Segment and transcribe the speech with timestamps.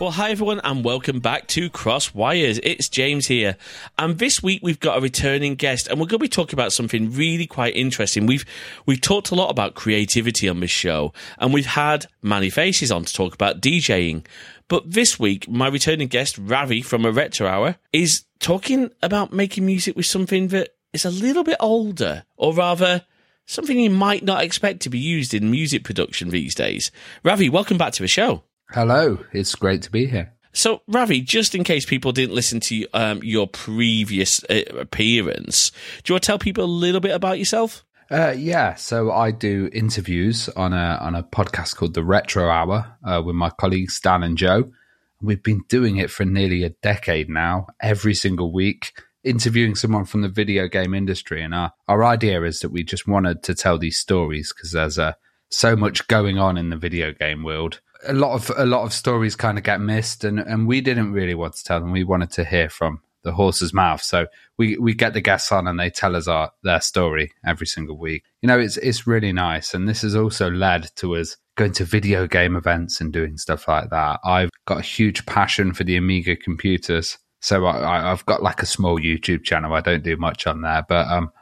[0.00, 2.58] Well, hi everyone, and welcome back to Crossed Wires.
[2.64, 3.56] It's James here,
[3.96, 6.72] and this week we've got a returning guest, and we're going to be talking about
[6.72, 8.26] something really quite interesting.
[8.26, 8.44] We've
[8.86, 13.04] we've talked a lot about creativity on this show, and we've had Manny Faces on
[13.04, 14.26] to talk about DJing.
[14.66, 19.94] But this week, my returning guest, Ravi from Retro Hour, is talking about making music
[19.94, 23.06] with something that is a little bit older, or rather,
[23.46, 26.90] something you might not expect to be used in music production these days.
[27.22, 28.42] Ravi, welcome back to the show.
[28.74, 30.32] Hello, it's great to be here.
[30.52, 35.70] So, Ravi, just in case people didn't listen to um, your previous uh, appearance,
[36.02, 37.84] do you want to tell people a little bit about yourself?
[38.10, 42.96] Uh, yeah, so I do interviews on a on a podcast called the Retro Hour
[43.04, 44.72] uh, with my colleagues Dan and Joe.
[45.22, 48.90] We've been doing it for nearly a decade now, every single week,
[49.22, 51.44] interviewing someone from the video game industry.
[51.44, 54.98] And our, our idea is that we just wanted to tell these stories because there's
[54.98, 55.12] uh,
[55.48, 58.92] so much going on in the video game world a lot of a lot of
[58.92, 61.92] stories kind of get missed, and and we didn't really want to tell them.
[61.92, 64.02] We wanted to hear from the horse's mouth.
[64.02, 67.66] So we we get the guests on, and they tell us our their story every
[67.66, 68.24] single week.
[68.42, 71.84] You know, it's it's really nice, and this has also led to us going to
[71.84, 74.20] video game events and doing stuff like that.
[74.24, 78.66] I've got a huge passion for the Amiga computers, so I, I've got like a
[78.66, 79.74] small YouTube channel.
[79.74, 81.32] I don't do much on there, but um,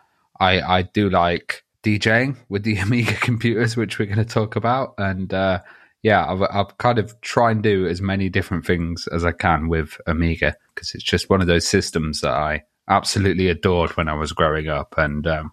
[0.41, 4.94] I I do like DJing with the Amiga computers, which we're going to talk about,
[4.98, 5.60] and uh,
[6.03, 9.69] yeah, I've, I've kind of try and do as many different things as I can
[9.69, 14.14] with Amiga because it's just one of those systems that I absolutely adored when I
[14.14, 15.53] was growing up, and um,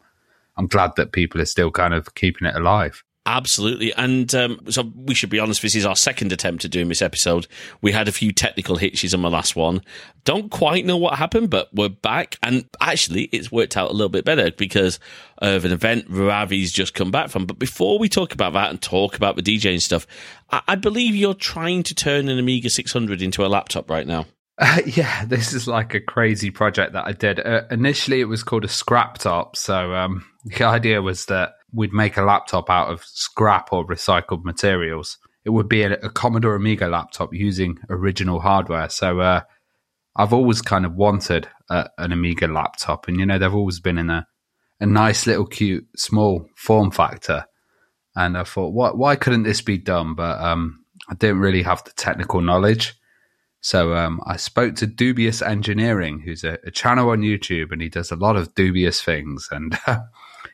[0.58, 3.04] I'm glad that people are still kind of keeping it alive.
[3.30, 3.94] Absolutely.
[3.94, 7.04] And um, so we should be honest, this is our second attempt at doing this
[7.04, 7.46] episode.
[7.80, 9.84] We had a few technical hitches on my last one.
[10.24, 12.38] Don't quite know what happened, but we're back.
[12.42, 15.00] And actually, it's worked out a little bit better because
[15.38, 17.46] of an event Ravi's just come back from.
[17.46, 20.08] But before we talk about that and talk about the DJing stuff,
[20.50, 24.26] I, I believe you're trying to turn an Amiga 600 into a laptop right now.
[24.58, 27.40] Uh, yeah, this is like a crazy project that I did.
[27.40, 29.56] Uh, initially, it was called a scrap top.
[29.56, 34.44] So um, the idea was that we'd make a laptop out of scrap or recycled
[34.44, 35.18] materials.
[35.46, 38.90] It would be a, a Commodore Amiga laptop using original hardware.
[38.90, 39.42] So uh,
[40.16, 43.98] I've always kind of wanted a, an Amiga laptop, and you know they've always been
[43.98, 44.28] in a
[44.82, 47.46] a nice little cute small form factor.
[48.16, 50.16] And I thought, why why couldn't this be done?
[50.16, 52.96] But um, I didn't really have the technical knowledge.
[53.62, 57.90] So um, I spoke to Dubious Engineering, who's a, a, channel on YouTube, and he
[57.90, 60.00] does a lot of dubious things, and uh,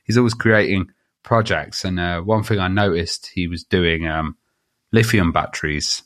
[0.03, 0.87] he's always creating
[1.25, 1.83] projects.
[1.83, 4.37] And uh, one thing I noticed, he was doing um,
[4.93, 6.03] lithium batteries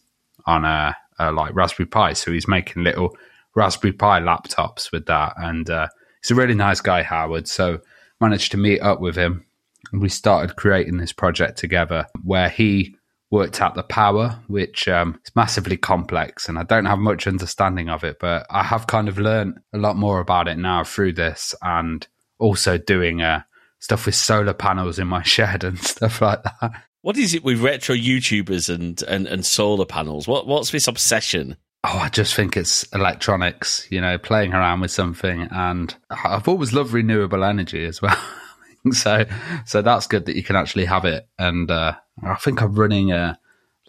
[0.48, 2.14] on a, a, like Raspberry Pi.
[2.14, 3.16] So he's making little
[3.56, 5.34] Raspberry Pi laptops with that.
[5.38, 5.88] And uh,
[6.24, 7.48] he's a really nice guy, Howard.
[7.48, 7.80] So
[8.20, 9.46] managed to meet up with him.
[9.92, 12.96] And we started creating this project together where he
[13.32, 17.88] worked out the power, which um, is massively complex, and I don't have much understanding
[17.90, 21.14] of it, but I have kind of learned a lot more about it now through
[21.14, 22.06] this, and
[22.40, 23.46] also doing a
[23.80, 26.72] stuff with solar panels in my shed and stuff like that.
[27.02, 30.28] What is it with retro YouTubers and, and, and solar panels?
[30.28, 31.56] What what's this obsession?
[31.86, 35.48] Oh, I just think it's electronics, you know, playing around with something.
[35.50, 38.18] And I've always loved renewable energy as well.
[38.92, 39.26] so,
[39.66, 41.26] so that's good that you can actually have it.
[41.38, 43.40] And uh, I think I'm running a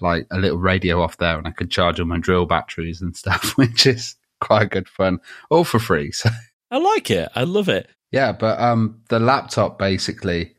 [0.01, 3.17] like a little radio off there, and I can charge all my drill batteries and
[3.17, 5.19] stuff, which is quite good fun,
[5.51, 6.13] all for free.
[6.13, 6.31] So
[6.71, 7.29] I like it.
[7.35, 7.91] I love it.
[8.11, 10.55] Yeah, but um, the laptop basically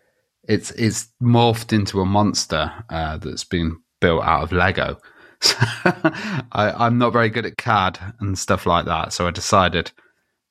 [0.48, 4.98] it's it's morphed into a monster uh, that's been built out of Lego.
[5.44, 5.56] So
[6.52, 9.92] I, I'm not very good at CAD and stuff like that, so I decided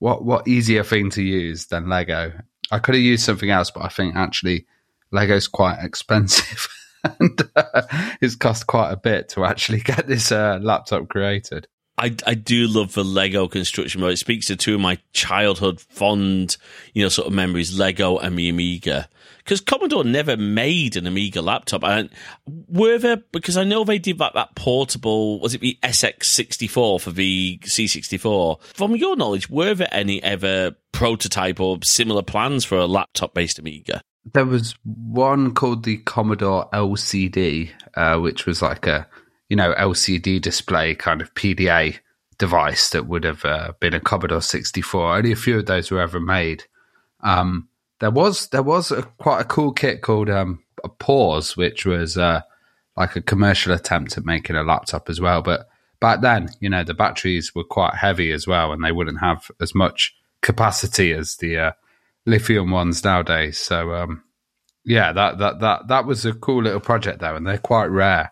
[0.00, 2.32] what what easier thing to use than Lego.
[2.72, 4.66] I could have used something else, but I think actually
[5.12, 6.66] Lego's quite expensive.
[7.04, 7.82] and uh,
[8.20, 11.68] it's cost quite a bit to actually get this uh, laptop created.
[12.00, 14.14] I, I do love the Lego construction mode.
[14.14, 16.56] It speaks to two of my childhood fond,
[16.94, 19.06] you know, sort of memories, Lego and the Amiga.
[19.36, 21.84] Because Commodore never made an Amiga laptop.
[21.84, 22.08] And
[22.46, 27.10] were there, because I know they did that, that portable, was it the SX64 for
[27.10, 28.62] the C64?
[28.62, 33.58] From your knowledge, were there any ever prototype or similar plans for a laptop based
[33.58, 34.00] Amiga?
[34.32, 39.06] There was one called the Commodore LCD, uh, which was like a
[39.50, 41.98] you know, LCD display kind of PDA
[42.38, 45.16] device that would have uh, been a Commodore 64.
[45.16, 46.64] Only a few of those were ever made.
[47.22, 47.68] Um,
[47.98, 52.16] there was there was a, quite a cool kit called um, a Pause, which was
[52.16, 52.40] uh,
[52.96, 55.42] like a commercial attempt at making a laptop as well.
[55.42, 55.68] But
[56.00, 59.50] back then, you know, the batteries were quite heavy as well, and they wouldn't have
[59.60, 61.72] as much capacity as the uh,
[62.24, 63.58] lithium ones nowadays.
[63.58, 64.22] So, um,
[64.84, 68.30] yeah, that that that that was a cool little project though, and they're quite rare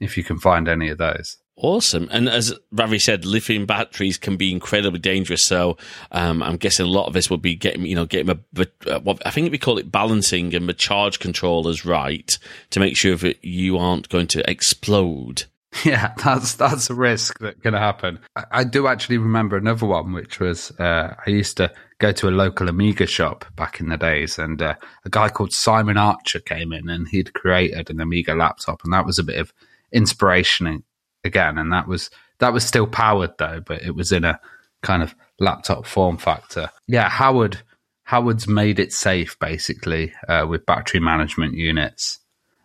[0.00, 1.38] if you can find any of those.
[1.58, 2.06] Awesome.
[2.12, 5.42] And as Ravi said, lithium batteries can be incredibly dangerous.
[5.42, 5.78] So
[6.12, 9.00] um, I'm guessing a lot of this would be getting, you know, getting a, uh,
[9.00, 12.38] what I think we call it balancing and the charge controllers right
[12.70, 15.44] to make sure that you aren't going to explode.
[15.84, 18.18] Yeah, that's that's a risk that can happen.
[18.34, 22.28] I, I do actually remember another one, which was uh, I used to go to
[22.28, 26.40] a local Amiga shop back in the days, and uh, a guy called Simon Archer
[26.40, 29.52] came in, and he'd created an Amiga laptop, and that was a bit of
[29.92, 30.82] inspiration
[31.24, 34.40] again, and that was that was still powered though, but it was in a
[34.82, 36.70] kind of laptop form factor.
[36.86, 37.60] Yeah, Howard
[38.04, 42.20] Howard's made it safe basically uh, with battery management units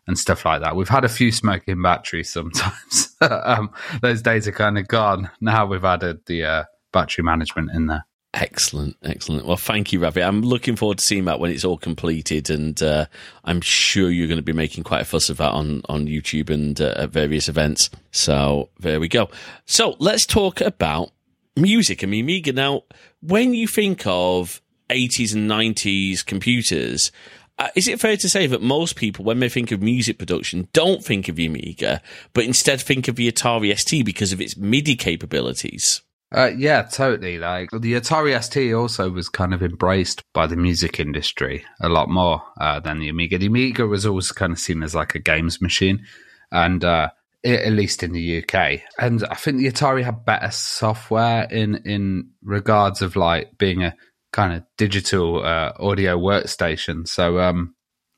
[0.07, 0.75] and stuff like that.
[0.75, 3.15] We've had a few smoking batteries sometimes.
[3.21, 3.71] um,
[4.01, 5.31] those days are kind of gone.
[5.39, 8.05] Now we've added the uh, battery management in there.
[8.33, 9.45] Excellent, excellent.
[9.45, 10.23] Well, thank you, Ravi.
[10.23, 13.07] I'm looking forward to seeing that when it's all completed, and uh,
[13.43, 16.49] I'm sure you're going to be making quite a fuss of that on on YouTube
[16.49, 17.89] and uh, at various events.
[18.11, 19.29] So there we go.
[19.65, 21.11] So let's talk about
[21.57, 22.53] music and Amiga.
[22.53, 22.83] Now,
[23.19, 27.11] when you think of 80s and 90s computers,
[27.59, 30.69] uh, is it fair to say that most people, when they think of music production,
[30.71, 32.01] don't think of the Amiga,
[32.33, 36.01] but instead think of the Atari ST because of its MIDI capabilities?
[36.33, 37.37] Uh, yeah, totally.
[37.37, 42.09] Like the Atari ST also was kind of embraced by the music industry a lot
[42.09, 43.37] more uh, than the Amiga.
[43.37, 46.05] The Amiga was always kind of seen as like a games machine,
[46.49, 47.09] and uh,
[47.43, 48.81] it, at least in the UK.
[48.97, 53.95] And I think the Atari had better software in in regards of like being a
[54.31, 57.05] kind of digital uh, audio workstation.
[57.09, 57.75] So um,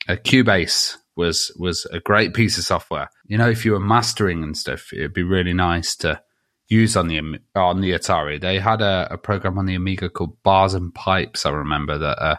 [0.08, 3.10] a Cubase was was a great piece of software.
[3.26, 6.22] You know, if you were mastering and stuff, it'd be really nice to
[6.70, 7.20] use on the
[7.56, 8.40] on the Atari.
[8.40, 11.46] They had a, a program on the Amiga called Bars and Pipes.
[11.46, 12.38] I remember that uh,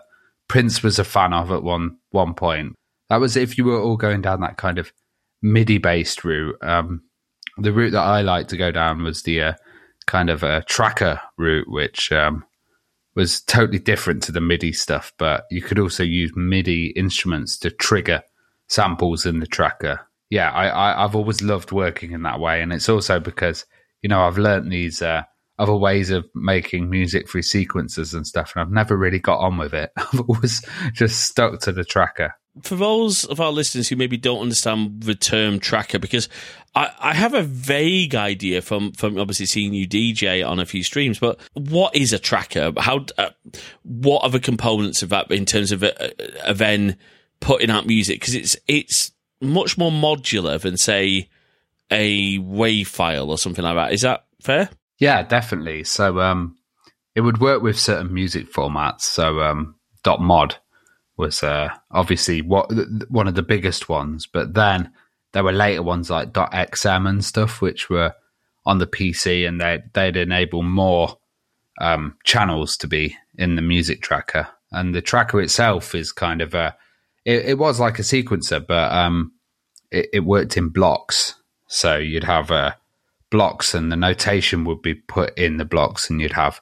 [0.49, 2.75] Prince was a fan of at one one point.
[3.09, 4.93] That was if you were all going down that kind of
[5.43, 6.57] MIDI based route.
[6.63, 7.03] Um,
[7.59, 9.53] the route that I liked to go down was the uh,
[10.07, 12.45] kind of a tracker route, which um,
[13.15, 15.13] was totally different to the MIDI stuff.
[15.19, 18.23] But you could also use MIDI instruments to trigger
[18.69, 20.01] samples in the tracker.
[20.31, 23.67] Yeah, I, I, I've always loved working in that way, and it's also because
[24.05, 25.23] you know, I've learned these uh,
[25.59, 29.57] other ways of making music through sequences and stuff, and I've never really got on
[29.57, 29.93] with it.
[29.97, 30.63] I've always
[30.93, 32.35] just stuck to the tracker.
[32.63, 36.29] For those of our listeners who maybe don't understand the term tracker, because
[36.75, 40.83] I, I have a vague idea from, from obviously seeing you DJ on a few
[40.83, 42.75] streams, but what is a tracker?
[42.77, 43.31] How, uh,
[43.85, 45.93] what are the components of that in terms of, uh,
[46.45, 46.99] of then
[47.41, 48.21] putting out music?
[48.21, 51.31] Because it's, it's much more modular than say,
[51.91, 53.93] a WAV file or something like that.
[53.93, 54.71] Is that fair?
[54.99, 55.85] Yeah, definitely.
[55.85, 56.57] So um,
[57.15, 59.03] it would work with certain music formats.
[59.03, 59.77] So um,
[60.07, 60.57] .mod
[61.17, 62.71] was uh, obviously what
[63.09, 64.93] one of the biggest ones, but then
[65.33, 68.15] there were later ones like .xm and stuff, which were
[68.67, 71.19] on the PC, and they they'd enable more
[71.81, 74.49] um, channels to be in the music tracker.
[74.73, 76.77] And the tracker itself is kind of a
[77.25, 79.33] it, it was like a sequencer, but um,
[79.91, 81.35] it, it worked in blocks.
[81.67, 82.73] So you'd have uh,
[83.31, 86.61] blocks, and the notation would be put in the blocks, and you'd have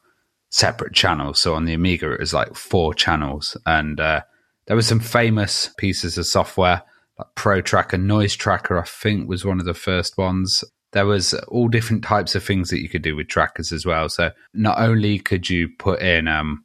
[0.49, 1.41] separate channels.
[1.41, 4.23] So on the Amiga, it was like four channels, and uh,
[4.67, 6.83] there were some famous pieces of software
[7.19, 8.79] like Pro Tracker, Noise Tracker.
[8.79, 10.65] I think was one of the first ones.
[10.93, 14.09] There was all different types of things that you could do with trackers as well.
[14.09, 16.65] So not only could you put in um,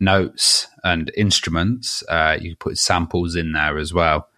[0.00, 4.28] notes and instruments, uh, you could put samples in there as well.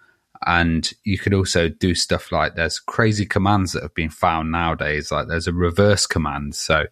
[0.47, 5.11] And you could also do stuff like there's crazy commands that have been found nowadays.
[5.11, 6.55] Like there's a reverse command.
[6.55, 6.87] So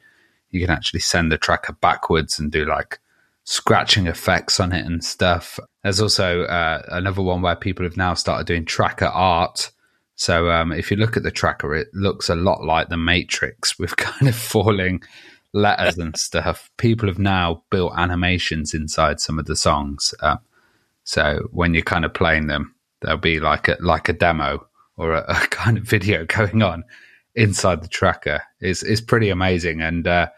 [0.50, 3.00] you can actually send the tracker backwards and do like
[3.44, 5.58] scratching effects on it and stuff.
[5.82, 9.70] There's also uh, another one where people have now started doing tracker art.
[10.14, 13.78] So um, if you look at the tracker, it looks a lot like the Matrix
[13.78, 15.02] with kind of falling
[15.52, 16.70] letters and stuff.
[16.76, 20.14] People have now built animations inside some of the songs.
[20.20, 20.36] Uh,
[21.04, 24.66] so when you're kind of playing them, there'll be like a like a demo
[24.96, 26.84] or a, a kind of video going on
[27.34, 28.42] inside the tracker.
[28.60, 30.28] is is pretty amazing, and uh,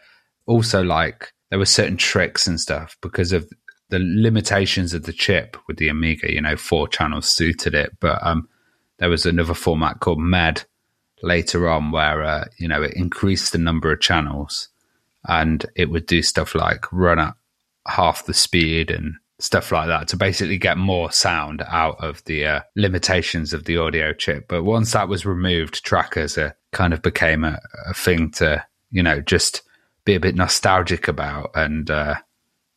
[0.47, 3.50] also like there were certain tricks and stuff because of
[3.90, 6.33] the limitations of the chip with the Amiga.
[6.33, 8.49] You know, four channels suited it, but um,
[8.99, 10.64] there was another format called MED
[11.23, 14.69] later on where uh, you know it increased the number of channels
[15.28, 17.35] and it would do stuff like run at
[17.87, 22.46] half the speed and stuff like that to basically get more sound out of the
[22.46, 24.46] uh, limitations of the audio chip.
[24.46, 29.02] But once that was removed, trackers uh, kind of became a, a, thing to, you
[29.02, 29.62] know, just
[30.04, 32.14] be a bit nostalgic about and uh,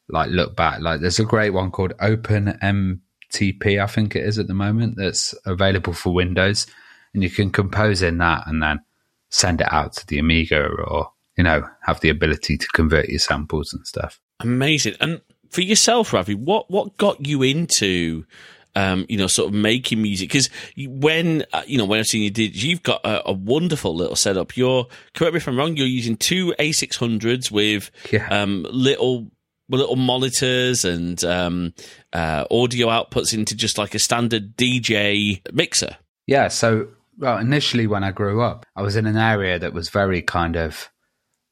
[0.10, 0.82] like look back.
[0.82, 3.00] Like there's a great one called OpenMPT,
[3.82, 6.66] I think it is at the moment, that's available for Windows.
[7.14, 8.80] And you can compose in that and then
[9.30, 13.20] send it out to the Amiga or, you know, have the ability to convert your
[13.20, 14.20] samples and stuff.
[14.40, 14.96] Amazing.
[15.00, 15.22] And
[15.56, 18.26] for yourself, Ravi, what, what got you into
[18.76, 20.30] um, you know, sort of making music.
[20.30, 23.96] Because when, uh, you know, when I've seen you did, you've got a, a, wonderful
[23.96, 24.58] little setup.
[24.58, 28.28] You're, correct me if I'm wrong, you're using two A600s with yeah.
[28.30, 29.32] um, little
[29.68, 31.74] little monitors and um,
[32.14, 35.98] uh, audio outputs into just like a standard DJ mixer.
[36.28, 36.50] Yeah.
[36.50, 40.22] So, well, initially when I grew up, I was in an area that was very
[40.22, 40.92] kind of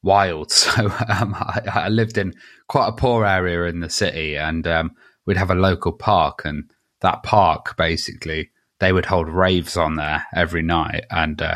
[0.03, 0.51] wild.
[0.73, 2.33] So um, I, I, lived in
[2.67, 4.91] quite a poor area in the city, and um,
[5.25, 6.69] we'd have a local park, and
[7.01, 11.55] that park basically they would hold raves on there every night and uh,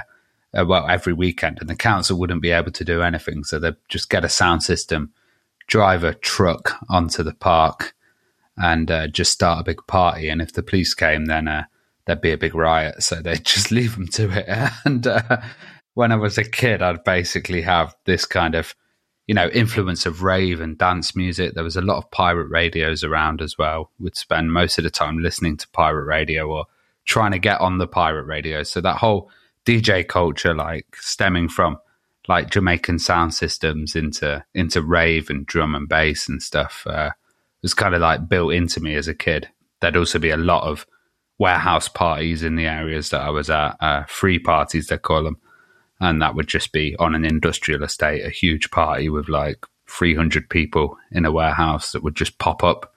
[0.58, 3.44] uh, well every weekend and the council wouldn't be able to do anything.
[3.44, 5.12] So they'd just get a sound system
[5.68, 7.94] drive a truck onto the park
[8.56, 10.30] and uh, just start a big party.
[10.30, 11.66] And if the police came then uh,
[12.06, 13.04] there'd be a big riot.
[13.04, 14.72] So they'd just leave them to it.
[14.86, 15.42] And uh,
[15.98, 18.74] when i was a kid i'd basically have this kind of
[19.28, 21.54] you know, influence of rave and dance music.
[21.54, 23.92] There was a lot of pirate radios around as well.
[24.00, 26.66] We'd spend most of the time listening to pirate radio or
[27.06, 28.64] trying to get on the pirate radio.
[28.64, 29.30] So that whole
[29.66, 31.78] DJ culture, like stemming from
[32.30, 37.12] like Jamaican sound systems into into rave and drum and bass and stuff, uh,
[37.62, 39.50] was kind of like built into me as a kid.
[39.82, 40.88] There'd also be a lot of
[41.38, 45.38] warehouse parties in the areas that I was at, uh, free parties they call them,
[46.00, 50.50] and that would just be on an industrial estate, a huge party with like 300
[50.50, 52.94] people in a warehouse that would just pop up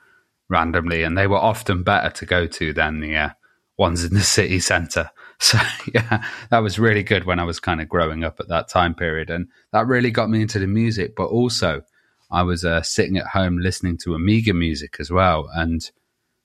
[0.49, 3.31] randomly, and they were often better to go to than the uh,
[3.79, 5.11] ones in the city centre.
[5.43, 5.59] So
[5.95, 8.95] yeah, that was really good when I was kind of growing up at that time
[8.95, 11.17] period, and that really got me into the music.
[11.17, 11.81] But also,
[12.31, 15.91] I was uh, sitting at home listening to Amiga music as well, and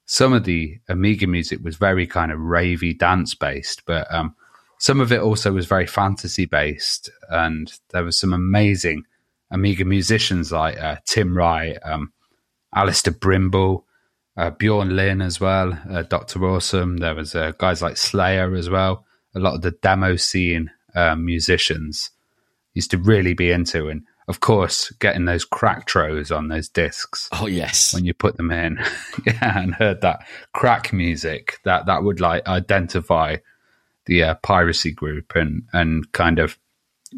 [0.06, 4.34] some of the Amiga music was very kind of ravey dance based, but um,
[4.78, 9.04] some of it also was very fantasy based, and there was some amazing
[9.52, 12.12] Amiga musicians like uh, Tim Wright, um,
[12.74, 13.84] Allister Brimble,
[14.38, 16.98] uh, Bjorn Lynne as well, uh, Doctor Awesome.
[16.98, 19.06] There was uh, guys like Slayer as well.
[19.34, 22.10] A lot of the demo scene um, musicians
[22.74, 27.30] used to really be into, and of course, getting those cracktros on those discs.
[27.32, 28.80] Oh yes, when you put them in,
[29.26, 33.38] yeah, and heard that crack music that that would like identify
[34.06, 36.58] the uh, piracy group and and kind of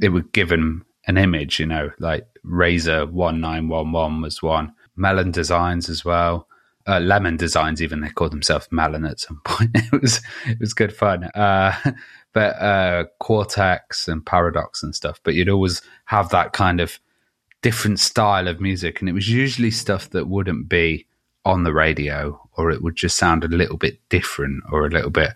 [0.02, 4.44] it would give them an image, you know, like Razor one nine one one was
[4.44, 6.48] one, Melon Designs as well,
[6.88, 9.72] uh, Lemon Designs even they called themselves Melon at some point.
[9.76, 11.74] it was it was good fun, uh,
[12.34, 15.20] but uh, Cortex and Paradox and stuff.
[15.24, 17.00] But you'd always have that kind of
[17.62, 21.06] different style of music, and it was usually stuff that wouldn't be
[21.44, 25.10] on the radio, or it would just sound a little bit different or a little
[25.10, 25.34] bit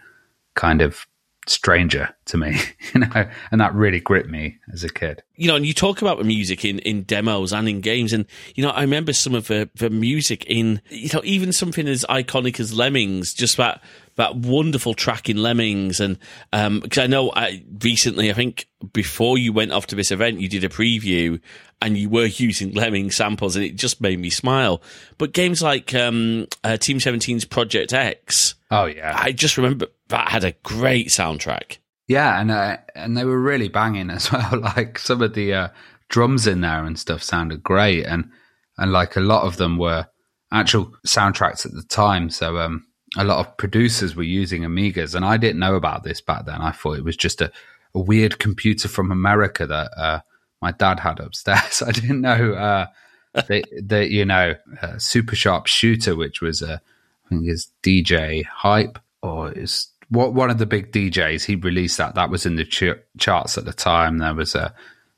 [0.55, 1.05] kind of
[1.47, 2.59] stranger to me,
[2.93, 5.23] you know, and that really gripped me as a kid.
[5.35, 8.25] You know, and you talk about the music in, in demos and in games, and
[8.55, 12.05] you know, I remember some of the, the music in, you know, even something as
[12.09, 13.81] iconic as Lemmings, just that
[14.15, 16.17] that wonderful track in Lemmings, and
[16.51, 20.41] because um, I know I recently, I think before you went off to this event,
[20.41, 21.39] you did a preview,
[21.81, 24.81] and you were using Lemming samples, and it just made me smile.
[25.17, 30.29] But games like um, uh, Team 17's Project X, oh yeah, I just remember that
[30.29, 31.77] had a great soundtrack.
[32.07, 34.59] Yeah, and uh, and they were really banging as well.
[34.59, 35.67] like some of the uh,
[36.09, 38.29] drums in there and stuff sounded great, and
[38.77, 40.07] and like a lot of them were
[40.51, 42.29] actual soundtracks at the time.
[42.29, 42.85] So um,
[43.17, 46.61] a lot of producers were using Amigas, and I didn't know about this back then.
[46.61, 47.51] I thought it was just a,
[47.95, 50.19] a weird computer from America that uh,
[50.61, 51.81] my dad had upstairs.
[51.85, 52.87] I didn't know uh,
[53.33, 56.81] that, you know uh, Super Sharp Shooter, which was a
[57.25, 61.97] I think is DJ Hype or is what one of the big DJs he released
[61.97, 64.17] that that was in the ch- charts at the time.
[64.17, 64.71] There was uh,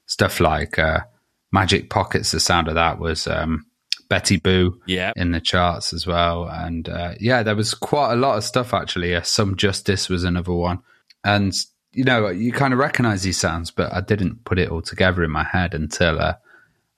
[0.06, 1.02] stuff like uh,
[1.52, 2.32] Magic Pockets.
[2.32, 3.66] The sound of that was um,
[4.08, 5.12] Betty Boo yeah.
[5.16, 8.72] in the charts as well, and uh, yeah, there was quite a lot of stuff
[8.72, 9.16] actually.
[9.16, 10.80] Uh, Some Justice was another one,
[11.24, 11.54] and
[11.92, 15.24] you know you kind of recognize these sounds, but I didn't put it all together
[15.24, 16.36] in my head until uh,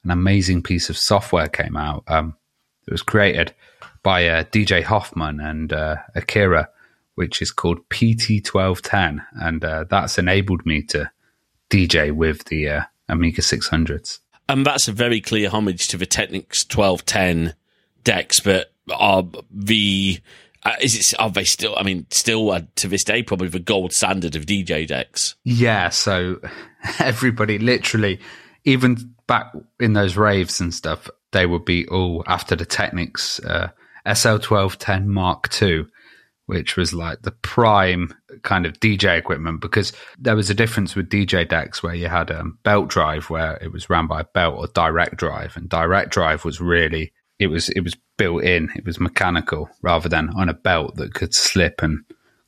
[0.03, 2.03] an amazing piece of software came out.
[2.07, 2.35] Um,
[2.85, 3.53] it was created
[4.03, 6.69] by uh, DJ Hoffman and uh, Akira
[7.15, 11.09] which is called PT1210, and uh, that's enabled me to
[11.69, 14.19] DJ with the uh, Amiga 600s.
[14.47, 17.55] And that's a very clear homage to the Technics 1210
[18.03, 20.19] decks, but are the
[20.63, 21.75] uh, is it are they still?
[21.77, 25.35] I mean, still uh, to this day, probably the gold standard of DJ decks.
[25.43, 26.39] Yeah, so
[26.99, 28.19] everybody, literally,
[28.63, 33.69] even back in those raves and stuff, they would be all after the Technics uh,
[34.05, 35.85] SL1210 Mark II
[36.45, 41.09] which was like the prime kind of DJ equipment because there was a difference with
[41.09, 44.25] DJ decks where you had a um, belt drive where it was ran by a
[44.25, 48.69] belt or direct drive, and direct drive was really it was it was built in,
[48.75, 52.03] it was mechanical rather than on a belt that could slip and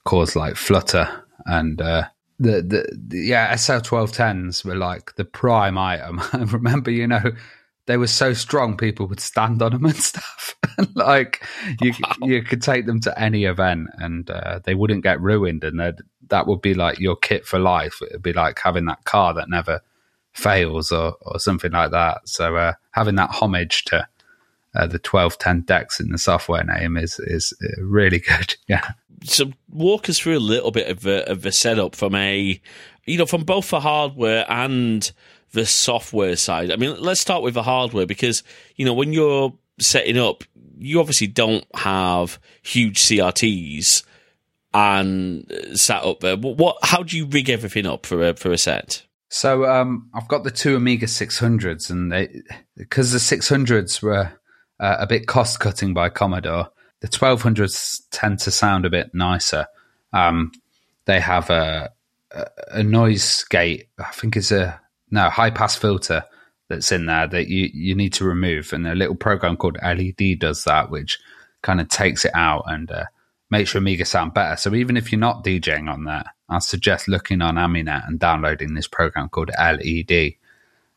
[0.05, 1.81] cause like flutter and.
[1.81, 2.03] Uh,
[2.39, 6.21] the, the, the yeah SL twelve tens were like the prime item.
[6.33, 7.31] I remember, you know,
[7.87, 10.55] they were so strong people would stand on them and stuff.
[10.93, 11.43] Like
[11.81, 12.27] you wow.
[12.27, 15.63] you could take them to any event and uh, they wouldn't get ruined.
[15.63, 17.99] And that would be like your kit for life.
[18.01, 19.81] It would be like having that car that never
[20.33, 22.27] fails or or something like that.
[22.27, 24.07] So uh, having that homage to
[24.75, 28.55] uh, the 1210 decks in the software name is is uh, really good.
[28.67, 28.91] Yeah.
[29.23, 32.61] So walk us through a little bit of a, of a setup from a
[33.05, 35.09] you know from both the hardware and
[35.51, 36.71] the software side.
[36.71, 38.43] I mean, let's start with the hardware because,
[38.75, 40.43] you know, when you're setting up,
[40.77, 44.03] you obviously don't have huge CRTs
[44.73, 46.35] and set up there.
[46.35, 49.03] What, how do you rig everything up for a, for a set?
[49.29, 52.29] So, um, I've got the two Amiga 600s and
[52.75, 54.31] because the 600s were
[54.79, 56.69] uh, a bit cost cutting by Commodore,
[57.01, 59.67] the 1200s tend to sound a bit nicer.
[60.13, 60.51] Um,
[61.05, 61.91] they have a,
[62.69, 63.89] a noise gate.
[63.97, 64.79] I think it's a
[65.11, 66.23] no high pass filter
[66.69, 68.73] that's in there that you, you need to remove.
[68.73, 71.19] And a little program called LED does that, which
[71.61, 73.05] kind of takes it out and uh,
[73.49, 74.57] makes your Amiga sound better.
[74.57, 78.73] So even if you're not DJing on that, I suggest looking on Aminet and downloading
[78.73, 80.33] this program called LED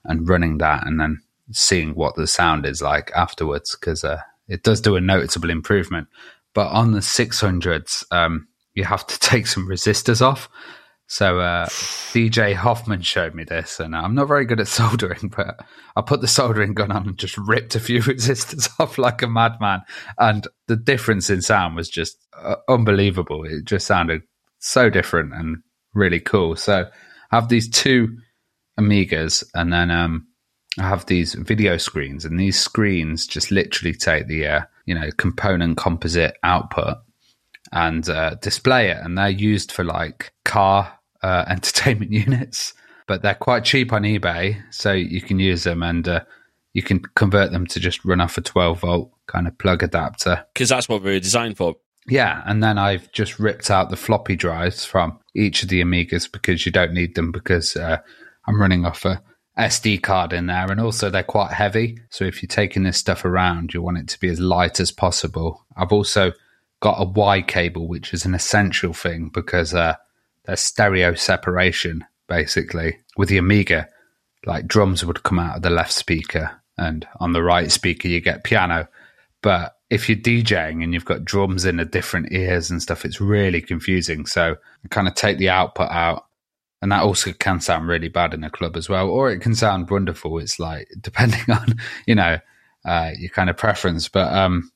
[0.05, 4.63] and running that and then seeing what the sound is like afterwards because uh, it
[4.63, 6.09] does do a noticeable improvement.
[6.55, 10.49] But on the 600s, um, you have to take some resistors off.
[11.11, 11.67] So uh,
[12.13, 15.59] DJ Hoffman showed me this, and I'm not very good at soldering, but
[15.97, 19.27] I put the soldering gun on and just ripped a few resistors off like a
[19.27, 19.83] madman,
[20.19, 23.43] and the difference in sound was just uh, unbelievable.
[23.45, 24.23] It just sounded
[24.61, 25.57] so different and
[25.95, 26.55] really cool.
[26.55, 26.89] So
[27.33, 28.17] I have these two
[28.79, 30.29] Amigas, and then um,
[30.79, 35.11] I have these video screens, and these screens just literally take the uh, you know
[35.17, 36.99] component composite output
[37.73, 42.75] and uh, display it, and they're used for like car uh, entertainment units,
[43.07, 46.21] but they're quite cheap on eBay, so you can use them and uh,
[46.73, 50.45] you can convert them to just run off a 12 volt kind of plug adapter.
[50.53, 51.77] Because that's what we are designed for.
[52.09, 56.31] Yeah, and then I've just ripped out the floppy drives from each of the Amigas
[56.31, 57.99] because you don't need them because uh,
[58.47, 59.23] I'm running off a
[59.59, 61.99] SD card in there, and also they're quite heavy.
[62.09, 64.91] So if you're taking this stuff around, you want it to be as light as
[64.91, 65.67] possible.
[65.77, 66.33] I've also
[66.81, 69.97] got a Y cable, which is an essential thing because uh,
[70.45, 73.89] there's stereo separation basically with the Amiga.
[74.47, 78.21] Like drums would come out of the left speaker, and on the right speaker you
[78.21, 78.89] get piano.
[79.43, 83.21] But if you're DJing and you've got drums in the different ears and stuff, it's
[83.21, 84.25] really confusing.
[84.25, 86.27] So I kind of take the output out,
[86.81, 89.55] and that also can sound really bad in a club as well, or it can
[89.55, 90.39] sound wonderful.
[90.39, 91.75] It's like depending on
[92.07, 92.39] you know
[92.87, 94.09] uh, your kind of preference.
[94.09, 94.71] But um,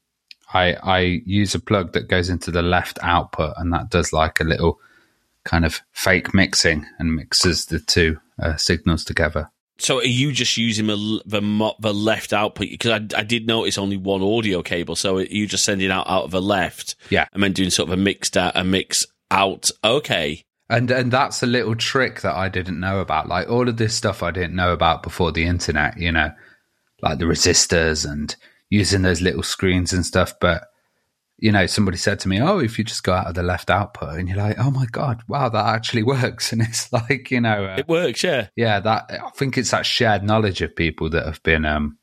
[0.52, 4.40] I I use a plug that goes into the left output, and that does like
[4.40, 4.78] a little
[5.44, 9.50] kind of fake mixing and mixes the two uh, signals together.
[9.78, 12.68] So are you just using the the, the left output?
[12.70, 14.96] Because I, I did notice only one audio cable.
[14.96, 17.92] So you just sending out out of the left, yeah, and then doing sort of
[17.94, 19.70] a mixed out, a mix out.
[19.82, 23.28] Okay, and and that's a little trick that I didn't know about.
[23.28, 25.98] Like all of this stuff I didn't know about before the internet.
[25.98, 26.30] You know,
[27.02, 28.34] like the resistors and
[28.70, 30.34] using those little screens and stuff.
[30.40, 30.68] But
[31.44, 33.68] you know, somebody said to me, "Oh, if you just go out of the left
[33.68, 37.38] output," and you're like, "Oh my god, wow, that actually works!" And it's like, you
[37.38, 38.80] know, uh, it works, yeah, yeah.
[38.80, 41.98] That I think it's that shared knowledge of people that have been um,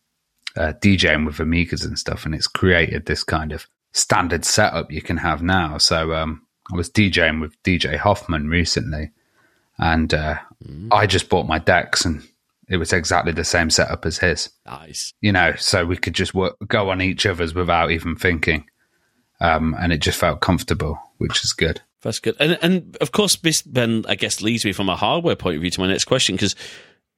[0.55, 5.01] uh, DJing with Amigas and stuff, and it's created this kind of standard setup you
[5.01, 5.79] can have now.
[5.79, 9.09] So um, I was DJing with DJ Hoffman recently,
[9.79, 10.89] and uh, mm.
[10.91, 12.21] I just bought my decks and
[12.69, 14.49] it was exactly the same setup as his.
[14.67, 15.13] Nice.
[15.19, 18.65] You know, so we could just work, go on each other's without even thinking
[19.41, 21.81] um, and it just felt comfortable, which is good.
[22.01, 22.35] That's good.
[22.39, 25.61] And and of course, this then I guess leads me from a hardware point of
[25.61, 26.55] view to my next question because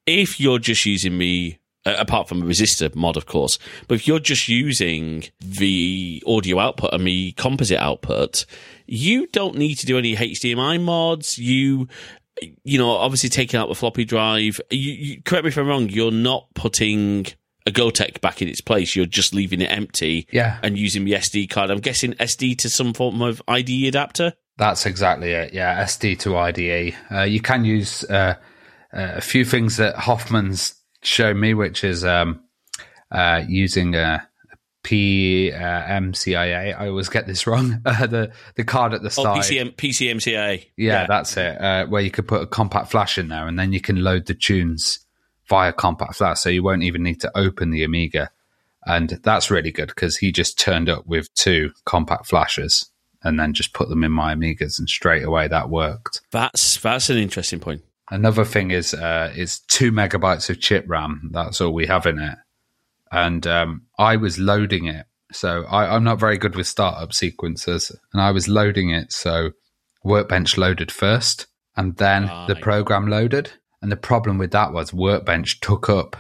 [0.06, 3.60] if you're just using me uh, apart from a resistor mod, of course.
[3.88, 8.46] But if you're just using the audio output and the composite output,
[8.88, 11.38] you don't need to do any HDMI mods.
[11.38, 11.90] You,
[12.64, 14.62] you know, obviously taking out the floppy drive.
[14.70, 15.90] You, you, correct me if I'm wrong.
[15.90, 17.28] You're not putting
[17.66, 18.96] a Gotek back in its place.
[18.96, 20.60] You're just leaving it empty yeah.
[20.64, 21.72] and using the SD card.
[21.72, 24.34] I'm guessing SD to some form of IDE adapter.
[24.58, 25.54] That's exactly it.
[25.54, 26.96] Yeah, SD to IDE.
[27.12, 28.36] Uh, you can use uh,
[28.94, 32.42] uh, a few things that Hoffman's shown me, which is um,
[33.12, 34.28] uh, using a
[34.84, 36.78] PMCIA.
[36.78, 37.82] I always get this wrong.
[37.86, 39.40] Uh, the the card at the Oh, start.
[39.40, 40.66] PCM, PCMCIA.
[40.78, 41.60] yeah, that's it.
[41.62, 44.26] Uh, where you could put a compact flash in there, and then you can load
[44.26, 45.03] the tunes
[45.54, 48.32] via compact flash, so you won't even need to open the Amiga.
[48.88, 52.90] And that's really good because he just turned up with two compact flashes
[53.24, 56.22] and then just put them in my Amigas, and straight away that worked.
[56.32, 57.84] That's that's an interesting point.
[58.10, 61.30] Another thing is uh, is two megabytes of chip RAM.
[61.32, 62.38] That's all we have in it.
[63.12, 67.96] And um, I was loading it, so I, I'm not very good with startup sequences,
[68.12, 69.14] and I was loading it.
[69.14, 69.52] So
[70.04, 71.46] Workbench loaded first,
[71.78, 73.52] and then the program loaded.
[73.84, 76.16] And the problem with that was Workbench took up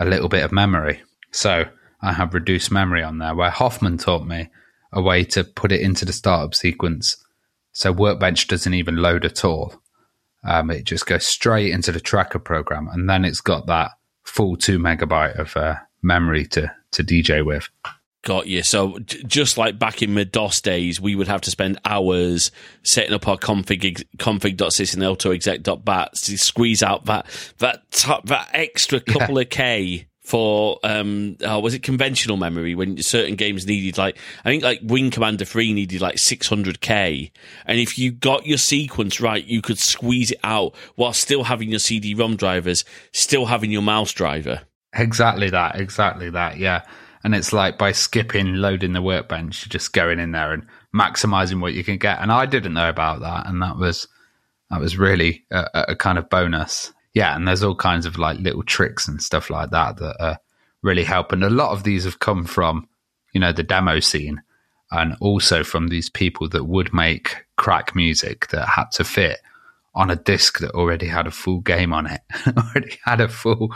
[0.00, 1.00] a little bit of memory,
[1.30, 1.64] so
[2.02, 3.36] I have reduced memory on there.
[3.36, 4.48] Where Hoffman taught me
[4.92, 7.24] a way to put it into the startup sequence,
[7.70, 9.80] so Workbench doesn't even load at all.
[10.42, 13.92] Um, it just goes straight into the tracker program, and then it's got that
[14.24, 17.68] full two megabyte of uh, memory to to DJ with.
[18.24, 18.62] Got you.
[18.62, 22.50] So j- just like back in the DOS days, we would have to spend hours
[22.82, 27.26] setting up our config ex- config.sys and autoexec.bat to squeeze out that
[27.58, 32.96] that t- that extra couple of k for um oh, was it conventional memory when
[33.02, 37.30] certain games needed like I think like Wing Commander 3 needed like 600k
[37.66, 41.68] and if you got your sequence right you could squeeze it out while still having
[41.68, 44.62] your CD-ROM drivers still having your mouse driver
[44.94, 46.82] Exactly that, exactly that, yeah.
[47.24, 51.60] And it's like by skipping loading the workbench, you're just going in there and maximizing
[51.60, 52.20] what you can get.
[52.20, 54.06] And I didn't know about that, and that was
[54.70, 56.92] that was really a, a kind of bonus.
[57.14, 60.40] Yeah, and there's all kinds of like little tricks and stuff like that that
[60.82, 61.32] really help.
[61.32, 62.86] And a lot of these have come from
[63.32, 64.42] you know the demo scene,
[64.90, 69.40] and also from these people that would make crack music that had to fit
[69.94, 72.20] on a disc that already had a full game on it,
[72.58, 73.74] already had a full,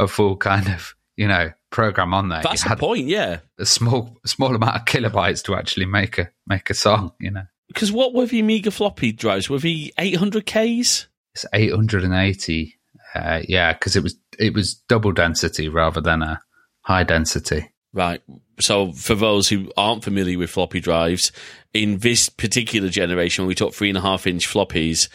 [0.00, 2.40] a full kind of you know program on there.
[2.42, 6.70] that's the point yeah a small, small amount of kilobytes to actually make a make
[6.70, 7.12] a song.
[7.20, 9.50] You know, Because what were the Amiga floppy drives?
[9.50, 11.06] Were the 800Ks?
[11.34, 12.74] it's 880.
[13.14, 16.40] Uh, yeah, because it was it was double density rather than a
[16.82, 17.70] high density.
[17.92, 18.20] Right.
[18.60, 21.32] So for those who aren't familiar with floppy drives,
[21.72, 25.08] in this particular generation, we talk three and a half inch floppies,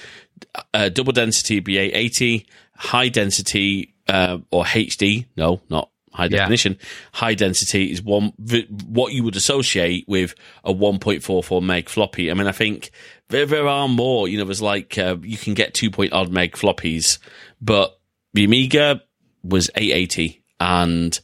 [0.73, 6.37] uh, double density be 880, high density uh, or HD, no, not high Yeah.
[6.37, 6.77] definition.
[7.13, 8.31] High density is one
[8.87, 12.29] what you would associate with a 1.44 meg floppy.
[12.31, 12.91] I mean, I think
[13.29, 14.27] there there are more.
[14.27, 17.17] You know, there's like uh, you can get two point odd meg floppies,
[17.61, 17.99] but
[18.33, 19.01] the Amiga
[19.43, 21.19] was 880, and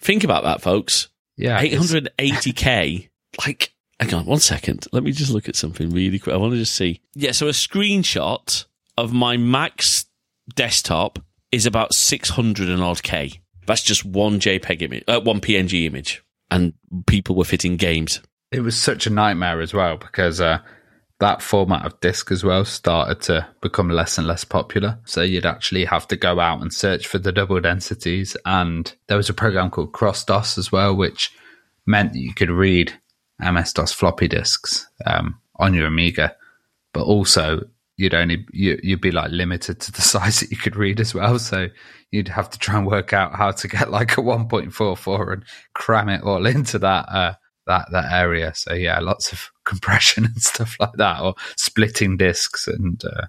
[0.00, 1.08] think about that, folks.
[1.36, 3.08] Yeah, 880k.
[3.46, 4.88] Like, hang on one second.
[4.92, 6.34] Let me just look at something really quick.
[6.34, 7.00] I want to just see.
[7.14, 8.64] Yeah, so a screenshot
[8.98, 10.06] of my Mac's
[10.56, 11.20] desktop
[11.52, 13.39] is about 600 and odd k.
[13.66, 16.72] That's just one JPEG image, uh, one PNG image, and
[17.06, 18.20] people were fitting games.
[18.50, 20.58] it was such a nightmare as well because uh,
[21.20, 24.98] that format of disc as well started to become less and less popular.
[25.04, 28.36] So you'd actually have to go out and search for the double densities.
[28.44, 31.30] And there was a program called CrossDOS as well, which
[31.86, 32.98] meant that you could read
[33.38, 36.34] MS DOS floppy disks um, on your Amiga,
[36.92, 37.68] but also
[38.00, 41.14] you'd only you, you'd be like limited to the size that you could read as
[41.14, 41.38] well.
[41.38, 41.68] So
[42.10, 46.08] you'd have to try and work out how to get like a 1.44 and cram
[46.08, 47.34] it all into that uh,
[47.66, 48.54] that that area.
[48.54, 53.26] So yeah, lots of compression and stuff like that, or splitting discs and uh,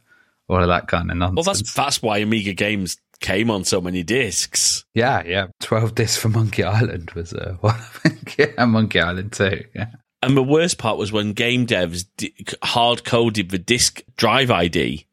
[0.47, 1.45] all of that kind of nonsense.
[1.45, 4.83] Well, that's that's why Amiga games came on so many discs.
[4.95, 5.47] yeah, yeah.
[5.59, 7.75] Twelve discs for Monkey Island was uh, one.
[7.75, 9.65] I think yeah, Monkey Island 2.
[9.75, 9.87] Yeah.
[10.21, 15.07] And the worst part was when game devs d- hard coded the disk drive ID,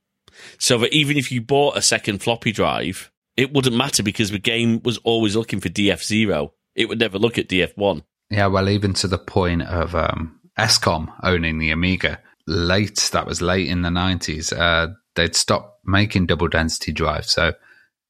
[0.59, 4.39] so that even if you bought a second floppy drive, it wouldn't matter because the
[4.39, 6.51] game was always looking for DF0.
[6.75, 8.03] It would never look at DF1.
[8.31, 12.21] Yeah, well, even to the point of um, ESCOM owning the Amiga.
[12.47, 17.31] Late, that was late in the 90s, uh, they'd stopped making double density drives.
[17.31, 17.53] So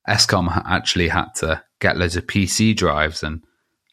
[0.08, 3.42] ESCOM ha- actually had to get loads of PC drives and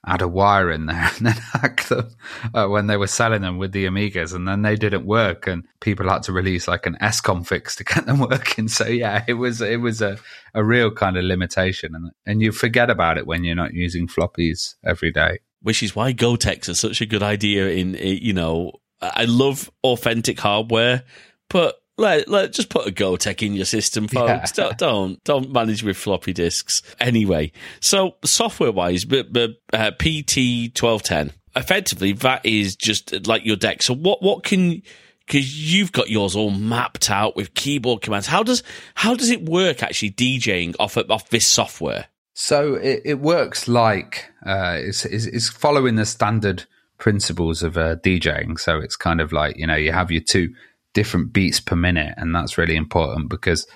[0.05, 2.09] add a wire in there and then hack them
[2.53, 4.33] uh, when they were selling them with the Amigas.
[4.33, 7.83] And then they didn't work and people had to release like an ESCOM fix to
[7.83, 8.67] get them working.
[8.67, 10.17] So yeah, it was, it was a,
[10.53, 11.95] a real kind of limitation.
[11.95, 15.39] And, and you forget about it when you're not using floppies every day.
[15.65, 17.69] which is why Goteks is such a good idea.
[17.69, 21.03] In eh, you know, I love authentic hardware,
[21.49, 24.57] but let, let just put a Gotek in your system, folks.
[24.57, 24.65] Yeah.
[24.65, 27.51] Don't, don't don't manage with floppy disks anyway.
[27.79, 33.55] So software wise, but but uh, PT twelve ten effectively that is just like your
[33.55, 33.81] deck.
[33.81, 34.81] So what what can
[35.25, 38.27] because you've got yours all mapped out with keyboard commands.
[38.27, 42.05] How does how does it work actually DJing off of, off this software?
[42.33, 46.65] So it, it works like uh, it's, it's, it's following the standard
[46.97, 48.59] principles of uh, DJing.
[48.59, 50.53] So it's kind of like you know you have your two
[50.95, 53.67] different beats per minute, and that's really important because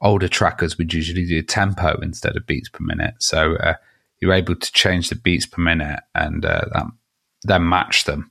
[0.00, 3.14] older trackers would usually do tempo instead of beats per minute.
[3.18, 3.74] So uh,
[4.20, 6.86] you're able to change the beats per minute and uh, that,
[7.42, 8.30] then match them.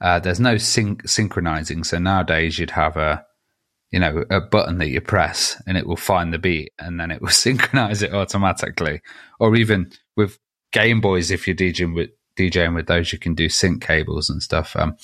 [0.00, 1.84] Uh, there's no sync- synchronizing.
[1.84, 3.26] So nowadays you'd have a
[3.92, 7.10] you know, a button that you press and it will find the beat and then
[7.10, 9.02] it will synchronize it automatically.
[9.38, 10.38] Or even with
[10.72, 14.42] Game Boys, if you're DJing with DJing with those, you can do sync cables and
[14.42, 14.74] stuff.
[14.74, 14.96] Um,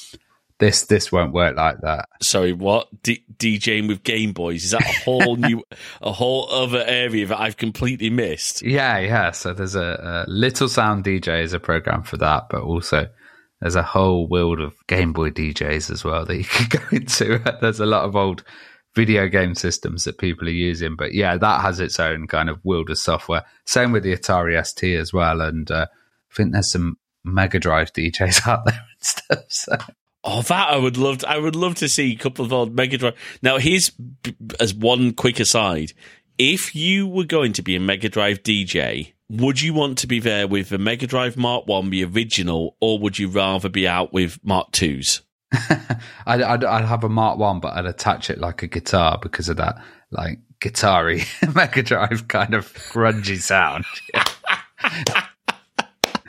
[0.58, 2.08] this this won't work like that.
[2.22, 5.62] Sorry, what D- DJing with Game Boys is that a whole new,
[6.02, 8.62] a whole other area that I've completely missed?
[8.62, 9.30] Yeah, yeah.
[9.30, 13.06] So there's a, a Little Sound DJ is a program for that, but also
[13.60, 17.38] there's a whole world of Game Boy DJs as well that you can go into.
[17.60, 18.44] there's a lot of old
[18.94, 20.96] video game systems that people are using.
[20.96, 23.44] But yeah, that has its own kind of world of software.
[23.64, 25.40] Same with the Atari ST as well.
[25.40, 25.86] And uh,
[26.32, 29.44] I think there's some Mega Drive DJs out there and stuff.
[29.48, 29.76] So.
[30.30, 31.18] Oh, that I would love.
[31.18, 33.14] To, I would love to see a couple of old Mega Drive.
[33.40, 33.90] Now, here's
[34.60, 35.94] as one quick aside:
[36.36, 40.20] if you were going to be a Mega Drive DJ, would you want to be
[40.20, 44.12] there with the Mega Drive Mark One, the original, or would you rather be out
[44.12, 45.22] with Mark Twos?
[46.26, 49.48] I'd, I'd, I'd, have a Mark One, but I'd attach it like a guitar because
[49.48, 53.86] of that, like guitar-y Mega Drive kind of grungy sound.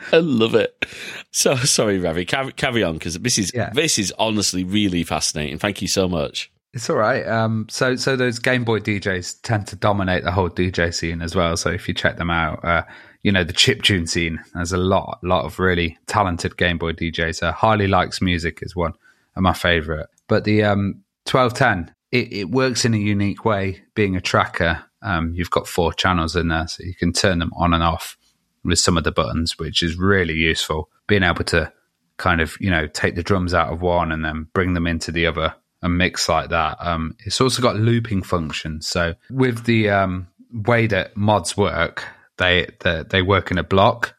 [0.13, 0.85] I love it.
[1.31, 2.25] So sorry, Ravi.
[2.25, 3.69] Carry, carry on because this is yeah.
[3.71, 5.57] this is honestly really fascinating.
[5.57, 6.51] Thank you so much.
[6.73, 7.27] It's all right.
[7.27, 11.35] Um, so so those Game Boy DJs tend to dominate the whole DJ scene as
[11.35, 11.57] well.
[11.57, 12.83] So if you check them out, uh,
[13.23, 14.39] you know the chip tune scene.
[14.53, 17.43] There's a lot lot of really talented Game Boy DJs.
[17.43, 18.93] Uh, Harley likes music is one
[19.35, 20.07] of my favorite.
[20.27, 23.81] But the um, 1210, it, it, works in a unique way.
[23.95, 27.51] Being a tracker, um, you've got four channels in there, so you can turn them
[27.55, 28.15] on and off
[28.63, 30.89] with some of the buttons, which is really useful.
[31.07, 31.71] Being able to
[32.17, 35.11] kind of, you know, take the drums out of one and then bring them into
[35.11, 36.77] the other and mix like that.
[36.79, 38.87] Um, it's also got looping functions.
[38.87, 42.03] So with the um, way that mods work,
[42.37, 44.15] they, they they work in a block,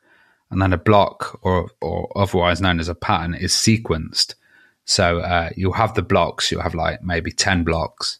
[0.50, 4.35] and then a block, or or otherwise known as a pattern, is sequenced.
[4.85, 6.50] So uh, you'll have the blocks.
[6.50, 8.18] You'll have like maybe ten blocks,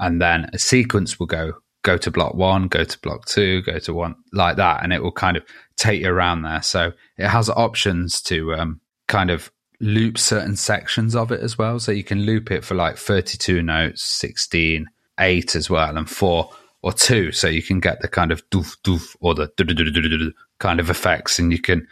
[0.00, 1.54] and then a sequence will go
[1.88, 5.02] go to block one, go to block two, go to one like that, and it
[5.02, 5.44] will kind of
[5.78, 6.60] take you around there.
[6.60, 11.80] So it has options to um, kind of loop certain sections of it as well.
[11.80, 14.86] So you can loop it for like 32 notes, 16,
[15.18, 16.50] 8 as well, and 4
[16.82, 17.32] or 2.
[17.32, 21.52] So you can get the kind of doof doof or the kind of effects, and
[21.52, 21.88] you can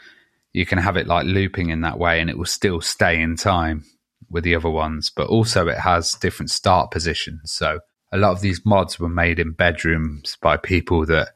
[0.53, 3.35] you can have it like looping in that way, and it will still stay in
[3.37, 3.83] time
[4.29, 7.51] with the other ones, but also it has different start positions.
[7.51, 7.81] So
[8.17, 11.29] a lot of these mods were made in bedrooms by people that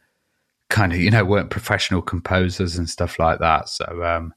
[0.71, 3.69] kind of, you know, weren't professional composers and stuff like that.
[3.69, 4.33] So um,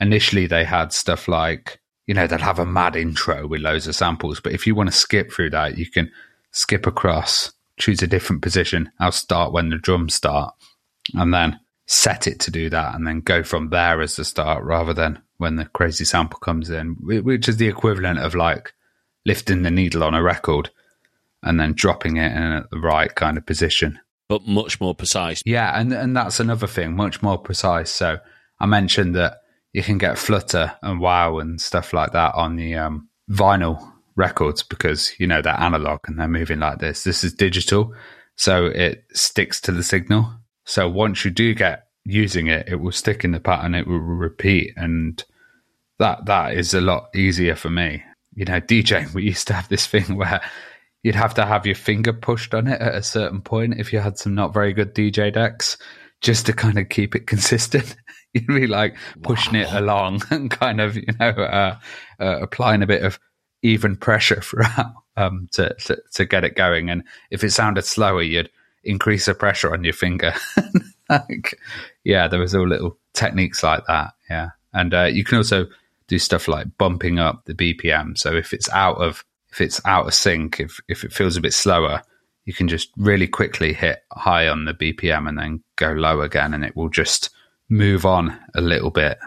[0.00, 3.94] initially they had stuff like, you know, they'd have a mad intro with loads of
[3.94, 4.40] samples.
[4.40, 6.10] But if you want to skip through that, you can
[6.50, 8.90] skip across, choose a different position.
[8.98, 10.54] I'll start when the drums start
[11.12, 14.64] and then set it to do that and then go from there as the start
[14.64, 18.72] rather than when the crazy sample comes in, which is the equivalent of like
[19.26, 20.70] lifting the needle on a record
[21.42, 23.98] and then dropping it in at the right kind of position.
[24.28, 25.42] But much more precise.
[25.44, 27.90] Yeah, and, and that's another thing, much more precise.
[27.90, 28.18] So
[28.60, 29.38] I mentioned that
[29.72, 34.62] you can get Flutter and Wow and stuff like that on the um, vinyl records
[34.62, 37.04] because, you know, they're analog and they're moving like this.
[37.04, 37.94] This is digital,
[38.36, 40.32] so it sticks to the signal.
[40.64, 43.98] So once you do get using it, it will stick in the pattern, it will
[43.98, 44.72] repeat.
[44.76, 45.22] And
[45.98, 48.02] that that is a lot easier for me.
[48.34, 50.40] You know, DJing, we used to have this thing where
[51.02, 53.98] you'd have to have your finger pushed on it at a certain point if you
[53.98, 55.76] had some not very good DJ decks,
[56.20, 57.96] just to kind of keep it consistent.
[58.32, 59.60] You'd be like pushing wow.
[59.60, 61.76] it along and kind of, you know, uh,
[62.18, 63.18] uh, applying a bit of
[63.62, 66.88] even pressure throughout um, to, to, to get it going.
[66.88, 68.50] And if it sounded slower, you'd
[68.84, 70.32] increase the pressure on your finger.
[71.10, 71.58] like,
[72.04, 74.14] yeah, there was all little techniques like that.
[74.30, 75.66] Yeah, and uh, you can also
[76.08, 78.16] do stuff like bumping up the BPM.
[78.16, 81.40] So if it's out of if it's out of sync, if if it feels a
[81.40, 82.02] bit slower,
[82.44, 86.54] you can just really quickly hit high on the BPM and then go low again,
[86.54, 87.30] and it will just
[87.68, 89.18] move on a little bit,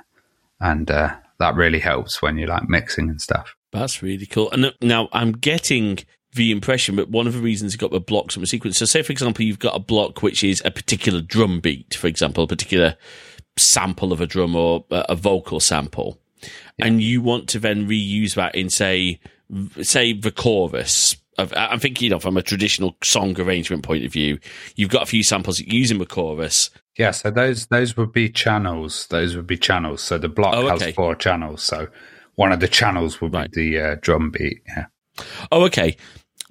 [0.59, 3.55] and uh, that really helps when you're like mixing and stuff.
[3.71, 4.51] That's really cool.
[4.51, 5.99] And now I'm getting
[6.33, 8.77] the impression, but one of the reasons you got the blocks from a sequence.
[8.77, 12.07] So, say for example, you've got a block which is a particular drum beat, for
[12.07, 12.95] example, a particular
[13.57, 16.19] sample of a drum or a vocal sample
[16.77, 16.87] yeah.
[16.87, 19.19] and you want to then reuse that in say
[19.81, 24.11] say the chorus of, I'm thinking, you know, from a traditional song arrangement point of
[24.13, 24.39] view,
[24.75, 26.69] you've got a few samples using the chorus.
[26.97, 29.07] Yeah, so those those would be channels.
[29.07, 30.01] Those would be channels.
[30.01, 30.85] So the block Oh, okay.
[30.85, 31.61] has four channels.
[31.61, 31.87] So
[32.35, 33.51] one of the channels would Right.
[33.51, 34.61] be the uh, drum beat.
[34.67, 34.85] Yeah.
[35.51, 35.97] Oh, okay.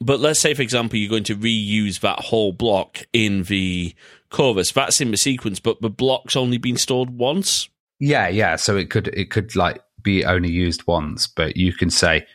[0.01, 3.95] But let's say, for example, you're going to reuse that whole block in the
[4.29, 4.73] chorus.
[4.73, 7.69] That's in the sequence, but the block's only been stored once.
[8.01, 8.57] Yeah, yeah.
[8.57, 12.27] So it could it could like be only used once, but you can say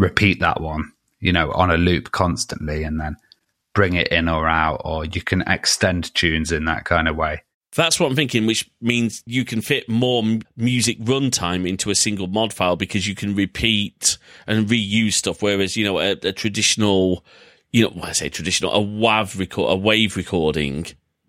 [0.00, 3.16] repeat that one, you know, on a loop constantly, and then
[3.74, 7.42] bring it in or out, or you can extend tunes in that kind of way.
[7.76, 10.24] That's what I'm thinking, which means you can fit more
[10.56, 15.40] music runtime into a single mod file because you can repeat and reuse stuff.
[15.40, 17.24] Whereas, you know, a, a traditional,
[17.70, 20.86] you know, I say traditional, a WAV record, a wave recording,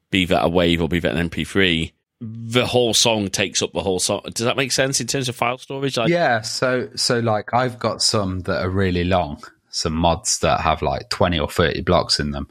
[0.10, 3.82] be that a wave or be that an MP3, the whole song takes up the
[3.82, 4.22] whole song.
[4.34, 5.98] Does that make sense in terms of file storage?
[5.98, 10.62] Like, Yeah, so so like I've got some that are really long, some mods that
[10.62, 12.48] have like 20 or 30 blocks in them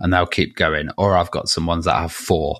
[0.00, 2.58] and they'll keep going or I've got some ones that have 4.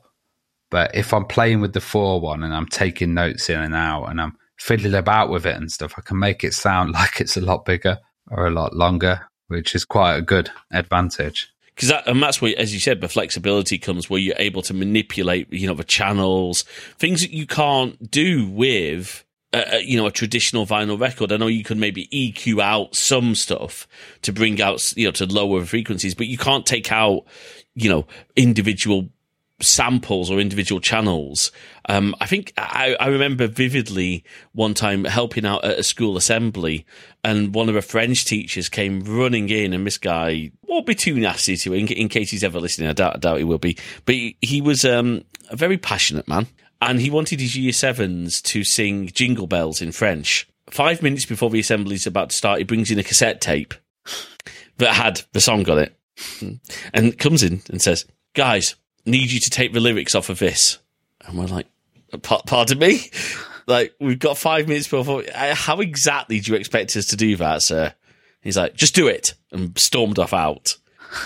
[0.71, 4.05] But if I'm playing with the 4 one and I'm taking notes in and out
[4.05, 7.37] and I'm fiddling about with it and stuff, I can make it sound like it's
[7.37, 7.99] a lot bigger
[8.31, 11.53] or a lot longer, which is quite a good advantage.
[11.75, 14.75] Because that, and that's where, as you said, the flexibility comes where you're able to
[14.75, 16.63] manipulate, you know, the channels,
[16.99, 19.25] things that you can't do with,
[19.81, 21.33] you know, a traditional vinyl record.
[21.33, 23.89] I know you could maybe EQ out some stuff
[24.23, 27.25] to bring out, you know, to lower frequencies, but you can't take out,
[27.75, 28.07] you know,
[28.37, 29.09] individual
[29.61, 31.53] samples or individual channels.
[31.89, 36.87] Um, I think I, I remember vividly one time helping out at a school assembly,
[37.23, 41.15] and one of the French teachers came running in, and this guy won't be too
[41.15, 42.89] nasty to him in, in case he's ever listening.
[42.89, 46.27] I doubt, I doubt he will be, but he, he was um, a very passionate
[46.27, 46.47] man,
[46.83, 50.49] and he wanted his year sevens to sing Jingle Bells in French.
[50.71, 53.75] Five minutes before the assembly is about to start, he brings in a cassette tape
[54.79, 55.97] that had the song on it,
[56.93, 58.75] and comes in and says, "Guys."
[59.07, 60.79] Need you to take the lyrics off of this.
[61.27, 61.67] And we're like,
[62.23, 63.11] pardon me?
[63.67, 65.25] Like, we've got five minutes before.
[65.35, 67.95] How exactly do you expect us to do that, sir?
[68.43, 69.33] He's like, just do it.
[69.53, 70.77] And stormed off out.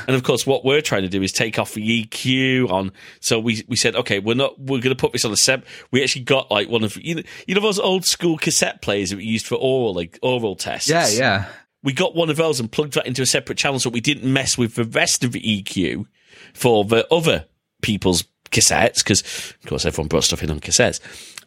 [0.06, 2.92] And of course, what we're trying to do is take off the EQ on.
[3.20, 5.64] So we we said, okay, we're not we're going to put this on a sep.
[5.90, 9.10] We actually got like one of you know you know those old school cassette players
[9.10, 10.88] that we used for oral like oral tests.
[10.88, 11.46] Yeah, yeah.
[11.82, 14.30] We got one of those and plugged that into a separate channel so we didn't
[14.30, 16.06] mess with the rest of the EQ
[16.52, 17.46] for the other
[17.82, 19.22] people's cassettes because,
[19.62, 21.00] of course, everyone brought stuff in on cassettes.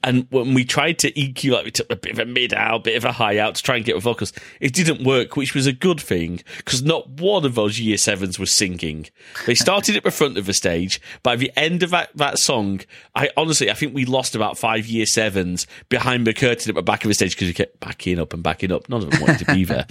[0.04, 2.86] And when we tried to EQ, like we took a bit of a mid out,
[2.86, 5.54] bit of a high out to try and get with vocals, it didn't work, which
[5.54, 9.08] was a good thing because not one of those year sevens was singing.
[9.46, 11.00] They started at the front of the stage.
[11.22, 12.82] By the end of that, that song,
[13.14, 16.82] I honestly, I think we lost about five year sevens behind the curtain at the
[16.82, 18.90] back of the stage because we kept backing up and backing up.
[18.90, 19.86] None of them wanted to be there.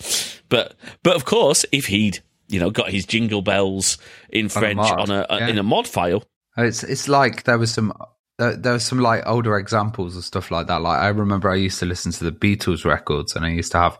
[0.49, 0.75] But,
[1.05, 5.11] but of course, if he'd, you know, got his jingle bells in French mod, on
[5.11, 5.49] a, yeah.
[5.49, 6.23] in a mod file,
[6.57, 7.93] It's it's like there was some
[8.39, 10.83] there, there was some like older examples of stuff like that.
[10.83, 13.79] Like I remember I used to listen to the Beatles records, and I used to
[13.79, 13.99] have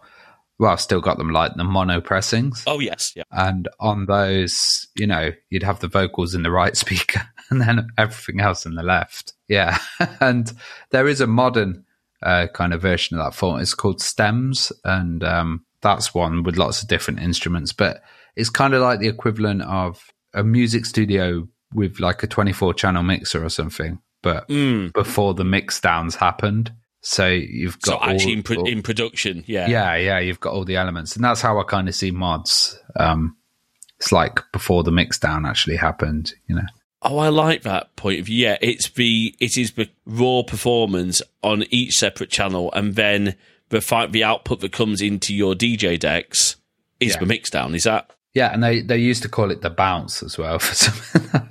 [0.59, 3.23] well, I've still got them like the mono pressings, oh yes, yeah.
[3.31, 7.89] and on those, you know, you'd have the vocals in the right speaker, and then
[7.97, 9.33] everything else in the left.
[9.49, 9.79] Yeah,
[10.21, 10.53] and
[10.91, 11.85] there is a modern
[12.23, 13.61] uh, kind of version of that form.
[13.61, 18.03] It's called stems, and um, that's one with lots of different instruments, but
[18.41, 20.03] it's kind of like the equivalent of
[20.35, 24.93] a music studio with like a 24 channel mixer or something, but Mm.
[24.93, 26.73] before the mix downs happened.
[27.03, 29.69] So you've So got actually all- in, pro- in production, yeah.
[29.69, 32.79] yeah, yeah, you've got all the elements, and that's how I kind of see mods.
[32.97, 33.37] Um,
[33.99, 36.67] it's like before the mix down actually happened, you know.
[37.03, 38.37] Oh, I like that point of view.
[38.47, 43.37] Yeah, it's the it is the raw performance on each separate channel, and then
[43.71, 46.57] the fi- the output that comes into your DJ decks
[46.99, 47.21] is Yeah.
[47.21, 47.75] the mix down.
[47.75, 48.11] Is that?
[48.35, 51.49] Yeah, and they they used to call it the bounce as well for some.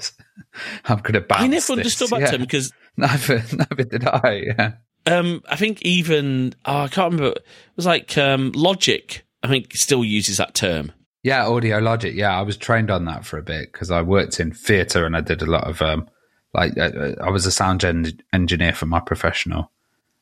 [0.85, 1.41] I'm gonna bounce.
[1.41, 1.69] I never this.
[1.69, 2.31] understood that yeah.
[2.31, 4.43] term because Neither, neither did I.
[4.45, 4.71] Yeah.
[5.05, 7.37] um, I think even oh, I can't remember.
[7.37, 9.25] It was like um, Logic.
[9.41, 10.91] I think still uses that term.
[11.23, 12.15] Yeah, audio logic.
[12.15, 15.15] Yeah, I was trained on that for a bit because I worked in theatre and
[15.15, 16.09] I did a lot of um,
[16.53, 19.71] like uh, I was a sound gen- engineer for my professional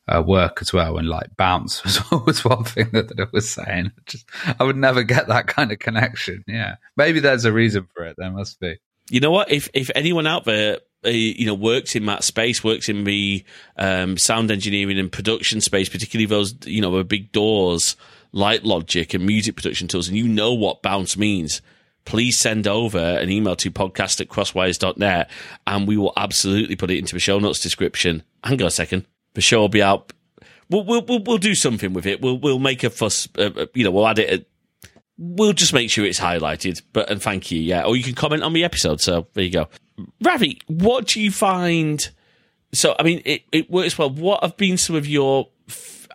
[0.07, 3.49] uh, work as well, and like bounce was always one thing that, that I was
[3.49, 3.91] saying.
[4.05, 4.25] Just
[4.59, 6.43] I would never get that kind of connection.
[6.47, 8.15] Yeah, maybe there's a reason for it.
[8.17, 8.77] There must be.
[9.09, 9.51] You know what?
[9.51, 13.43] If if anyone out there, uh, you know, works in that space, works in the
[13.77, 17.95] um, sound engineering and production space, particularly those, you know, the big DAWs
[18.33, 21.61] like Logic and music production tools, and you know what bounce means,
[22.05, 25.29] please send over an email to podcast at crossedwires.net
[25.65, 28.23] and we will absolutely put it into the show notes description.
[28.43, 29.05] Hang on a second.
[29.37, 30.11] The show will be out.
[30.67, 32.21] We'll, we'll, we'll, we'll do something with it.
[32.21, 34.49] We'll, we'll make a fuss, uh, uh, you know, we'll add it
[35.17, 36.81] we'll just make sure it's highlighted.
[36.93, 37.83] But and thank you, yeah.
[37.83, 39.01] Or you can comment on the episode.
[39.01, 39.69] So there you go.
[40.23, 42.09] Ravi, what do you find?
[42.73, 44.09] So I mean, it, it works well.
[44.09, 45.49] What have been some of your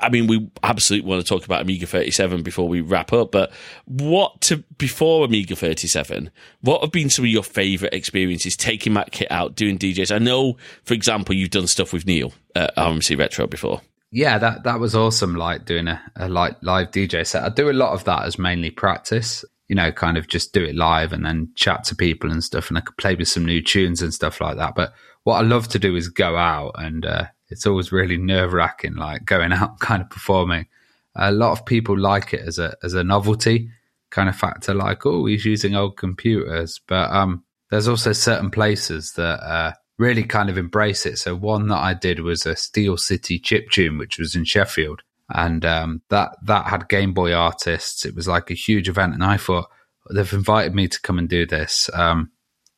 [0.03, 3.53] I mean, we absolutely want to talk about Amiga 37 before we wrap up, but
[3.87, 6.31] what to before Amiga 37?
[6.61, 10.15] What have been some of your favorite experiences taking that kit out, doing DJs?
[10.15, 13.81] I know, for example, you've done stuff with Neil at RMC Retro before.
[14.11, 15.37] Yeah, that that was awesome.
[15.37, 17.45] Like doing a, a like live DJ set.
[17.45, 19.45] I do a lot of that as mainly practice.
[19.69, 22.69] You know, kind of just do it live and then chat to people and stuff,
[22.69, 24.75] and I could play with some new tunes and stuff like that.
[24.75, 24.93] But
[25.25, 28.97] what I love to do is go out and uh, it's always really nerve wracking,
[28.97, 30.67] like going out kind of performing.
[31.15, 33.69] A lot of people like it as a as a novelty
[34.11, 39.13] kind of factor, like oh he's using old computers, but um, there's also certain places
[39.13, 41.19] that uh, really kind of embrace it.
[41.19, 45.03] So one that I did was a Steel City chip tune, which was in Sheffield,
[45.29, 48.05] and um, that that had Game Boy artists.
[48.05, 49.69] It was like a huge event, and I thought
[50.13, 51.89] they've invited me to come and do this.
[51.93, 52.31] Um,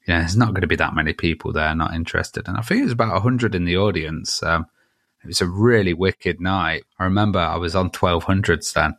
[0.06, 2.46] yeah, there's not going to be that many people there not interested.
[2.46, 4.42] And I think it was about 100 in the audience.
[4.42, 4.66] Um,
[5.22, 6.84] it was a really wicked night.
[6.98, 8.96] I remember I was on 1200s then.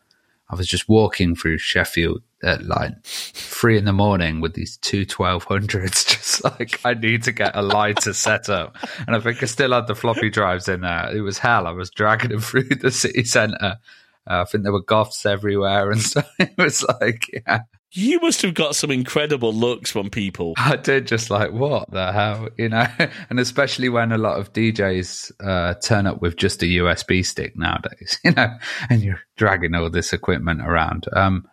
[0.49, 5.06] I was just walking through Sheffield at like three in the morning with these two
[5.06, 8.76] 1200s, just like I need to get a lighter setup.
[9.08, 11.16] And I think I still had the floppy drives in there.
[11.16, 11.68] It was hell.
[11.68, 13.78] I was dragging them through the city centre.
[14.28, 17.62] Uh, I think there were goths everywhere and so it was like, yeah,
[17.96, 20.54] you must have got some incredible looks from people.
[20.58, 22.88] I did just like, what the hell, you know?
[23.30, 27.58] And especially when a lot of DJs uh, turn up with just a USB stick
[27.58, 28.50] nowadays, you know,
[28.89, 31.06] and you're dragging all this equipment around.
[31.14, 31.48] Um,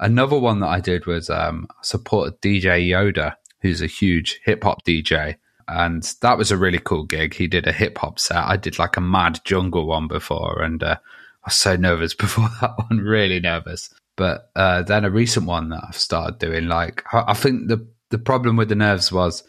[0.00, 5.36] another one that I did was um, DJ Yoda, who's a huge hip hop DJ.
[5.66, 7.34] And that was a really cool gig.
[7.34, 8.36] He did a hip hop set.
[8.36, 12.50] I did like a mad jungle one before, and uh, I was so nervous before
[12.60, 13.88] that one, really nervous.
[14.16, 17.86] But uh, then a recent one that I've started doing, like I, I think the
[18.10, 19.42] the problem with the nerves was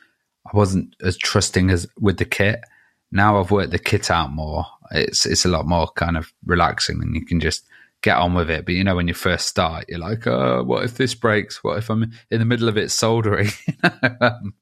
[0.51, 2.61] I wasn't as trusting as with the kit.
[3.11, 4.65] Now I've worked the kit out more.
[4.91, 7.65] It's it's a lot more kind of relaxing, and you can just
[8.01, 8.65] get on with it.
[8.65, 11.63] But you know, when you first start, you're like, "Oh, what if this breaks?
[11.63, 13.49] What if I'm in the middle of it soldering?"
[14.21, 14.53] Um,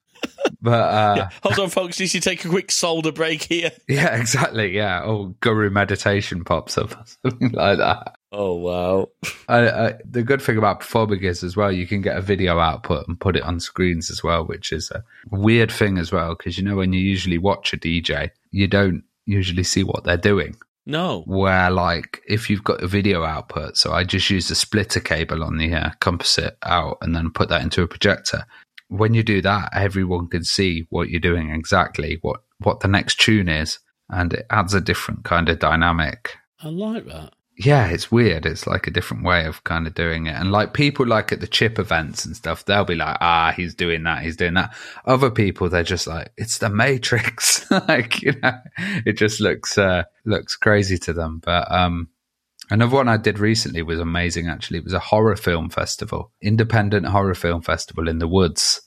[0.63, 1.29] but uh, yeah.
[1.43, 1.99] hold on, folks.
[1.99, 3.71] You should take a quick solder break here.
[3.87, 4.75] Yeah, exactly.
[4.75, 5.03] Yeah.
[5.03, 8.15] Oh, guru meditation pops up, or something like that.
[8.31, 9.09] Oh wow!
[9.47, 12.59] I, I, the good thing about performing is as well, you can get a video
[12.59, 16.33] output and put it on screens as well, which is a weird thing as well
[16.33, 20.17] because you know when you usually watch a DJ, you don't usually see what they're
[20.17, 20.55] doing.
[20.85, 21.23] No.
[21.25, 25.43] Where like if you've got a video output, so I just use a splitter cable
[25.43, 28.45] on the uh, composite out and then put that into a projector
[28.93, 33.19] when you do that, everyone can see what you're doing exactly, what what the next
[33.19, 33.79] tune is,
[34.09, 36.35] and it adds a different kind of dynamic.
[36.61, 37.33] I like that.
[37.57, 38.45] Yeah, it's weird.
[38.45, 40.35] It's like a different way of kind of doing it.
[40.35, 43.75] And like people like at the chip events and stuff, they'll be like, ah, he's
[43.75, 44.75] doing that, he's doing that.
[45.05, 47.69] Other people, they're just like, it's the Matrix.
[47.87, 48.57] like, you know,
[49.05, 51.41] it just looks, uh, looks crazy to them.
[51.43, 52.09] But, um,
[52.69, 54.79] Another one I did recently was amazing, actually.
[54.79, 58.81] It was a horror film festival, independent horror film festival in the woods.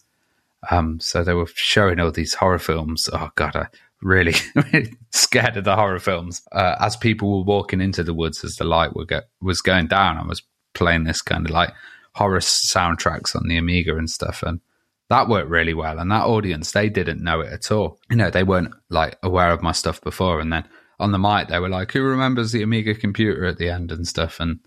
[0.70, 3.08] Um, so they were showing all these horror films.
[3.12, 3.66] Oh, God, I
[4.00, 4.34] really,
[4.72, 6.42] really scared of the horror films.
[6.52, 8.92] Uh, as people were walking into the woods as the light
[9.40, 10.42] was going down, I was
[10.74, 11.72] playing this kind of like
[12.14, 14.42] horror soundtracks on the Amiga and stuff.
[14.42, 14.60] And
[15.08, 15.98] that worked really well.
[15.98, 17.98] And that audience, they didn't know it at all.
[18.10, 20.40] You know, they weren't like aware of my stuff before.
[20.40, 20.66] And then
[20.99, 24.07] on the mic, they were like, "Who remembers the Amiga computer at the end and
[24.07, 24.61] stuff?" And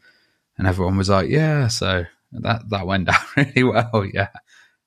[0.58, 4.30] and everyone was like, "Yeah." So that that went down really well, yeah.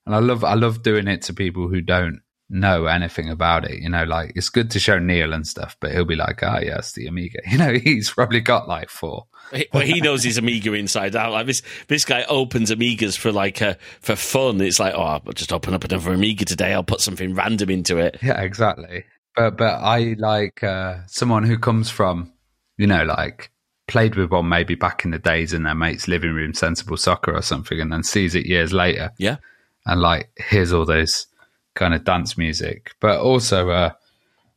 [0.05, 3.81] And I love I love doing it to people who don't know anything about it.
[3.81, 6.57] You know, like it's good to show Neil and stuff, but he'll be like, "Ah,
[6.57, 9.27] oh, yes, the Amiga." You know, he's probably got like four.
[9.73, 11.33] well, he knows his Amiga inside out.
[11.33, 14.61] Like this, this guy opens Amigas for like uh, for fun.
[14.61, 16.73] It's like, oh, I'll just open up another Amiga today.
[16.73, 18.17] I'll put something random into it.
[18.21, 19.05] Yeah, exactly
[19.35, 22.31] but but I like uh, someone who comes from,
[22.77, 23.51] you know, like
[23.87, 27.35] played with one maybe back in the days in their mate's living room, sensible soccer
[27.35, 29.11] or something, and then sees it years later.
[29.17, 29.37] Yeah,
[29.85, 31.27] and like hears all those
[31.75, 33.91] kind of dance music, but also uh,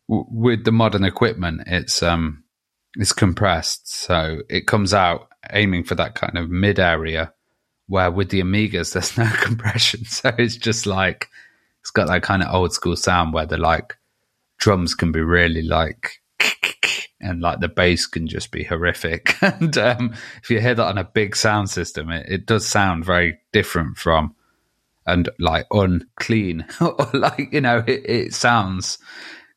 [0.09, 2.45] w- with the modern equipment, it's um
[2.97, 7.33] it's compressed, so it comes out aiming for that kind of mid area.
[7.89, 11.29] Where with the Amigas, there's no compression, so it's just like
[11.81, 13.97] it's got that kind of old school sound where they're like
[14.59, 16.21] drums can be really like
[17.21, 19.35] and like the bass can just be horrific.
[19.43, 23.05] and um, if you hear that on a big sound system, it, it does sound
[23.05, 24.35] very different from
[25.07, 28.99] and like unclean or like you know it, it sounds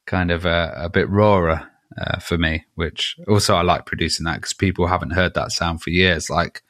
[0.06, 2.66] kind of a, a bit rawer uh, for me.
[2.76, 6.30] Which also I like producing that because people haven't heard that sound for years.
[6.30, 6.64] Like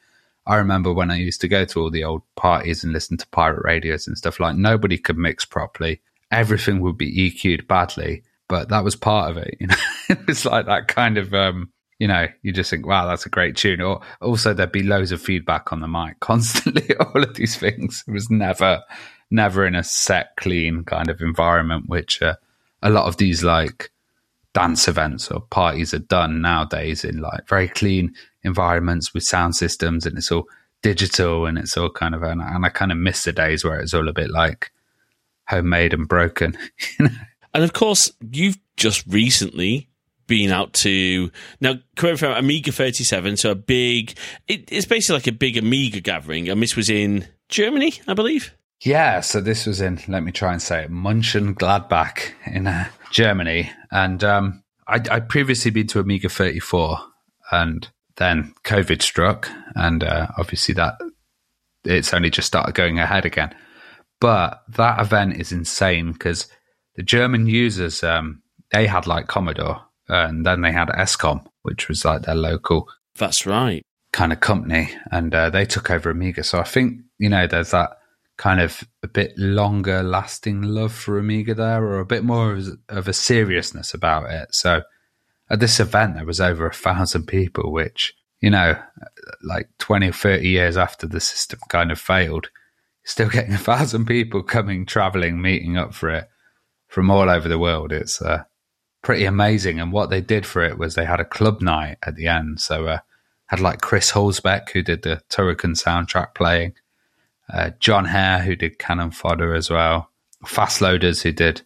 [0.46, 3.28] I remember when I used to go to all the old parties and listen to
[3.28, 6.00] pirate radios and stuff like nobody could mix properly.
[6.30, 9.56] Everything would be EQ'd badly, but that was part of it.
[9.60, 9.76] You know,
[10.10, 13.30] it was like that kind of, um, you know, you just think, wow, that's a
[13.30, 13.80] great tune.
[13.80, 16.94] Or also there'd be loads of feedback on the mic constantly.
[16.96, 18.04] all of these things.
[18.06, 18.82] It was never,
[19.30, 22.36] never in a set, clean kind of environment, which uh,
[22.82, 23.90] a lot of these like
[24.52, 30.06] dance events or parties are done nowadays in like very clean environments with sound systems
[30.06, 30.46] and it's all
[30.82, 33.78] digital and it's all kind of and, and I kind of miss the days where
[33.78, 34.72] it's all a bit like
[35.50, 36.56] homemade and broken.
[37.52, 39.88] And of course, you've just recently
[40.26, 41.30] been out to
[41.60, 44.16] now correct from Amiga 37, so a big.
[44.46, 48.54] It, it's basically like a big Amiga gathering, and this was in Germany, I believe.
[48.82, 53.70] Yeah, so this was in, let me try and say it, Mönchengladbach in uh, Germany.
[53.90, 56.98] And um, I, I'd previously been to Amiga 34,
[57.50, 60.98] and then COVID struck, and uh, obviously that
[61.84, 63.54] it's only just started going ahead again.
[64.20, 66.46] But that event is insane because
[66.96, 68.42] the German users, um,
[68.72, 72.88] they had like Commodore, and then they had Escom, which was like their local.
[73.16, 73.82] That's right.
[74.12, 76.42] Kind of company, and uh, they took over Amiga.
[76.44, 77.90] So I think you know there's that
[78.36, 82.58] kind of a bit longer lasting love for Amiga there, or a bit more
[82.88, 84.54] of a seriousness about it.
[84.54, 84.82] So
[85.50, 88.80] at this event, there was over a thousand people, which, you know,
[89.42, 92.48] like 20 or 30 years after the system kind of failed,
[93.04, 96.28] still getting a thousand people coming, traveling, meeting up for it
[96.88, 97.92] from all over the world.
[97.92, 98.44] It's uh,
[99.02, 99.78] pretty amazing.
[99.80, 102.60] And what they did for it was they had a club night at the end.
[102.60, 102.98] So, uh,
[103.46, 106.74] had like Chris Hülsbeck who did the Turrican soundtrack playing
[107.52, 110.08] uh, Jon Hare, who did Cannon Fodder as well,
[110.46, 111.62] Fast Loaders, who did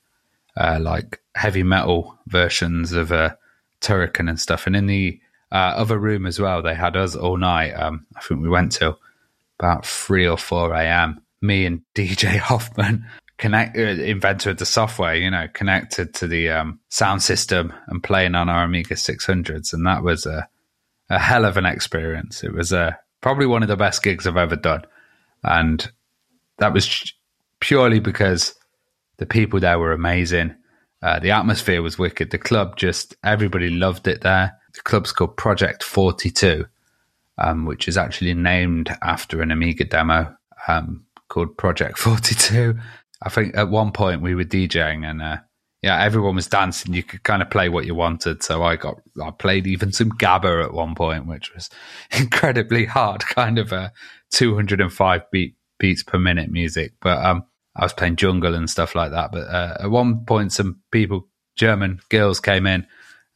[0.57, 3.35] uh, like heavy metal versions of uh,
[3.80, 4.66] Turrican and stuff.
[4.66, 5.20] And in the
[5.53, 7.72] uh, other room as well, they had us all night.
[7.72, 8.99] Um, I think we went till
[9.59, 11.20] about 3 or 4 a.m.
[11.40, 13.07] Me and DJ Hoffman,
[13.38, 18.02] connect, uh, inventor of the software, you know, connected to the um, sound system and
[18.02, 19.72] playing on our Amiga 600s.
[19.72, 20.48] And that was a,
[21.11, 22.42] a hell of an experience.
[22.42, 24.84] It was uh, probably one of the best gigs I've ever done.
[25.42, 25.90] And
[26.59, 27.12] that was
[27.61, 28.55] purely because
[29.18, 30.55] the people there were amazing.
[31.02, 32.30] Uh, the atmosphere was wicked.
[32.30, 34.52] The club just, everybody loved it there.
[34.74, 36.64] The club's called Project 42,
[37.39, 40.35] um, which is actually named after an Amiga demo
[40.68, 42.78] um, called Project 42.
[43.22, 45.39] I think at one point we were DJing and uh,
[45.82, 46.95] yeah, everyone was dancing.
[46.95, 48.43] You could kind of play what you wanted.
[48.43, 51.68] So I got, I played even some Gabba at one point, which was
[52.18, 53.93] incredibly hard, kind of a
[54.32, 56.95] 205 beat, beats per minute music.
[57.03, 57.45] But um,
[57.76, 59.30] I was playing jungle and stuff like that.
[59.32, 62.87] But uh, at one point, some people, German girls, came in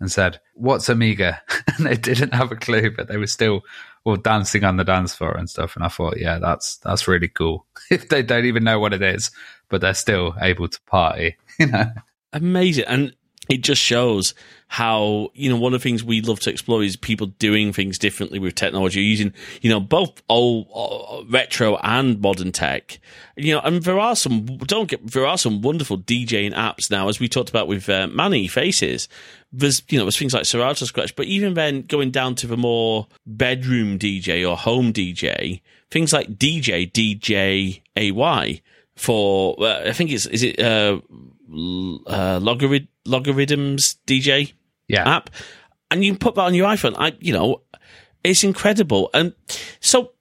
[0.00, 1.40] and said, "What's Amiga?"
[1.76, 3.62] and they didn't have a clue, but they were still
[4.04, 5.76] all dancing on the dance floor and stuff.
[5.76, 7.66] And I thought, yeah, that's that's really cool.
[7.90, 9.30] if they don't even know what it is,
[9.68, 11.90] but they're still able to party, you know
[12.32, 12.84] amazing.
[12.86, 13.14] And
[13.48, 14.34] it just shows
[14.70, 17.98] how, you know, one of the things we love to explore is people doing things
[17.98, 19.32] differently with technology, using,
[19.62, 23.00] you know, both old uh, retro and modern tech.
[23.36, 27.08] You know, and there are some, don't get, there are some wonderful DJing apps now,
[27.08, 29.08] as we talked about with uh, Manny Faces.
[29.50, 32.58] There's, you know, there's things like Serato Scratch, but even then going down to the
[32.58, 38.60] more bedroom DJ or home DJ, things like DJ, DJ AY
[38.96, 41.00] for, uh, I think it's, is it, uh,
[41.48, 44.52] uh, logarit- logarithms DJ
[44.86, 45.08] yeah.
[45.08, 45.30] app,
[45.90, 46.94] and you put that on your iPhone.
[46.98, 47.62] I, you know,
[48.24, 49.10] it's incredible.
[49.14, 49.34] And
[49.80, 50.12] so,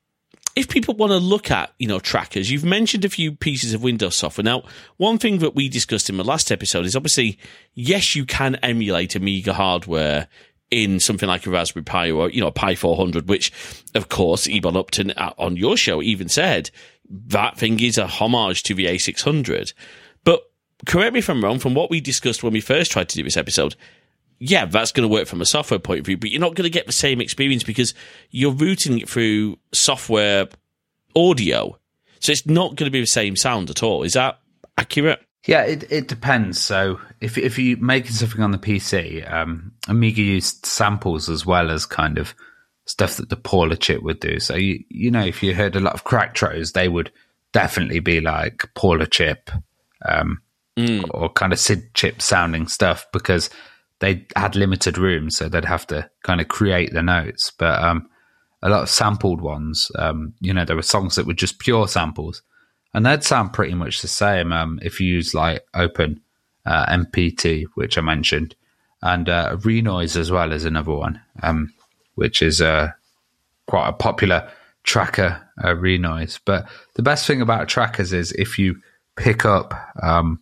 [0.56, 3.84] if people want to look at, you know, trackers, you've mentioned a few pieces of
[3.84, 4.44] Windows software.
[4.44, 4.64] Now,
[4.98, 7.38] one thing that we discussed in the last episode is obviously,
[7.76, 10.28] yes, you can emulate Amiga hardware
[10.72, 13.52] in something like a Raspberry Pi or, you know, Pi 400, which,
[13.94, 16.72] of course, Eben Upton uh, on your show even said
[17.10, 19.74] that thing is a homage to the A600.
[20.86, 23.24] Correct me if I'm wrong, from what we discussed when we first tried to do
[23.24, 23.76] this episode,
[24.40, 26.64] yeah, that's going to work from a software point of view, but you're not going
[26.64, 27.94] to get the same experience because
[28.30, 30.48] you're routing it through software
[31.16, 31.78] audio.
[32.20, 34.04] So it's not going to be the same sound at all.
[34.04, 34.40] Is that
[34.78, 35.22] accurate?
[35.46, 36.60] Yeah, it, it depends.
[36.60, 41.72] So if if you're making something on the PC, um, Amiga used samples as well
[41.72, 42.36] as kind of
[42.86, 44.40] stuff that the Paula chip would do.
[44.40, 47.12] So you you know if you heard a lot of Cracktros, they would
[47.54, 49.50] definitely be like Paula chip.
[50.06, 50.42] Um,
[50.78, 51.04] mm.
[51.12, 53.50] or kind of SID chip sounding stuff because
[54.00, 57.52] they had limited room, so they'd have to kind of create the notes.
[57.58, 58.10] But um,
[58.62, 61.88] a lot of sampled ones, um, you know, there were songs that were just pure
[61.88, 62.42] samples,
[62.94, 66.22] and they'd sound pretty much the same um, if you use like Open
[66.66, 68.56] uh, MPT, which I mentioned,
[69.02, 71.74] and uh, Renoise as well as another one, um,
[72.16, 72.92] which is uh,
[73.68, 74.50] quite a popular
[74.84, 76.40] tracker uh, renoise.
[76.46, 78.82] But the best thing about trackers is if you
[79.16, 80.40] pick up um,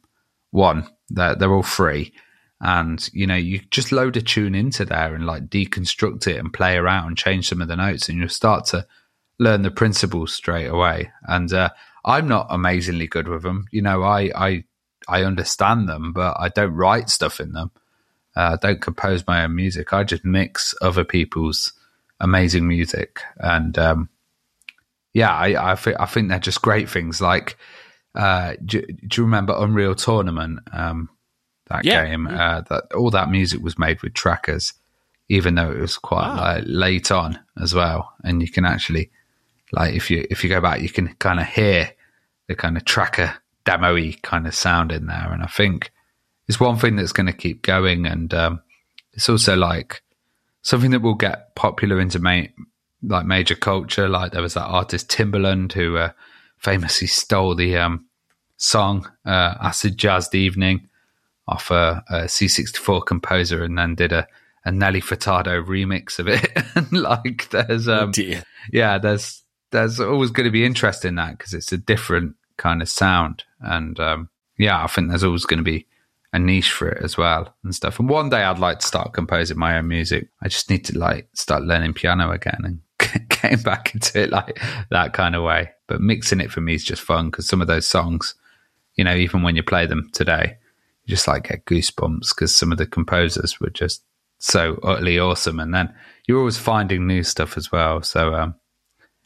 [0.55, 2.13] one, they're, they're all free.
[2.61, 6.53] And you know, you just load a tune into there and like deconstruct it and
[6.53, 8.87] play around, and change some of the notes, and you'll start to
[9.37, 11.11] learn the principles straight away.
[11.23, 11.69] And uh,
[12.05, 13.65] I'm not amazingly good with them.
[13.71, 14.63] You know, I I
[15.07, 17.71] I understand them, but I don't write stuff in them.
[18.35, 19.93] Uh, I don't compose my own music.
[19.93, 21.73] I just mix other people's
[22.19, 24.09] amazing music, and um,
[25.13, 27.21] yeah, I I, th- I think they're just great things.
[27.21, 27.57] Like,
[28.15, 30.59] uh, do, do, you remember Unreal Tournament?
[30.71, 31.09] Um,
[31.67, 32.05] that yeah.
[32.05, 32.27] game.
[32.27, 34.73] Uh, that all that music was made with trackers,
[35.29, 36.55] even though it was quite wow.
[36.55, 38.13] like, late on as well.
[38.23, 39.11] And you can actually,
[39.71, 41.91] like, if you if you go back, you can kind of hear
[42.47, 43.35] the kind of tracker
[43.65, 45.31] demo-y kind of sound in there.
[45.31, 45.91] And I think
[46.47, 48.61] it's one thing that's going to keep going, and um,
[49.13, 50.03] it's also like
[50.61, 52.43] something that will get popular into ma-
[53.01, 54.07] like major culture.
[54.07, 56.11] Like there was that artist Timbaland who uh,
[56.65, 58.05] famously stole the um,
[58.57, 60.89] song uh, "Acid Jazzed Evening."
[61.47, 64.27] off a a C64 composer and then did a,
[64.63, 66.51] a Nelly Furtado remix of it.
[66.75, 68.41] and like, there's, um, oh
[68.71, 72.81] yeah, there's, there's always going to be interest in that because it's a different kind
[72.81, 73.43] of sound.
[73.59, 75.85] And, um, yeah, I think there's always going to be
[76.33, 77.99] a niche for it as well and stuff.
[77.99, 80.29] And one day I'd like to start composing my own music.
[80.41, 82.79] I just need to like start learning piano again and
[83.29, 84.59] getting back into it like
[84.89, 85.71] that kind of way.
[85.87, 88.35] But mixing it for me is just fun because some of those songs,
[88.95, 90.57] you know, even when you play them today,
[91.03, 94.03] you just like get goosebumps because some of the composers were just
[94.39, 95.59] so utterly awesome.
[95.59, 95.93] And then
[96.27, 98.01] you're always finding new stuff as well.
[98.01, 98.55] So, um,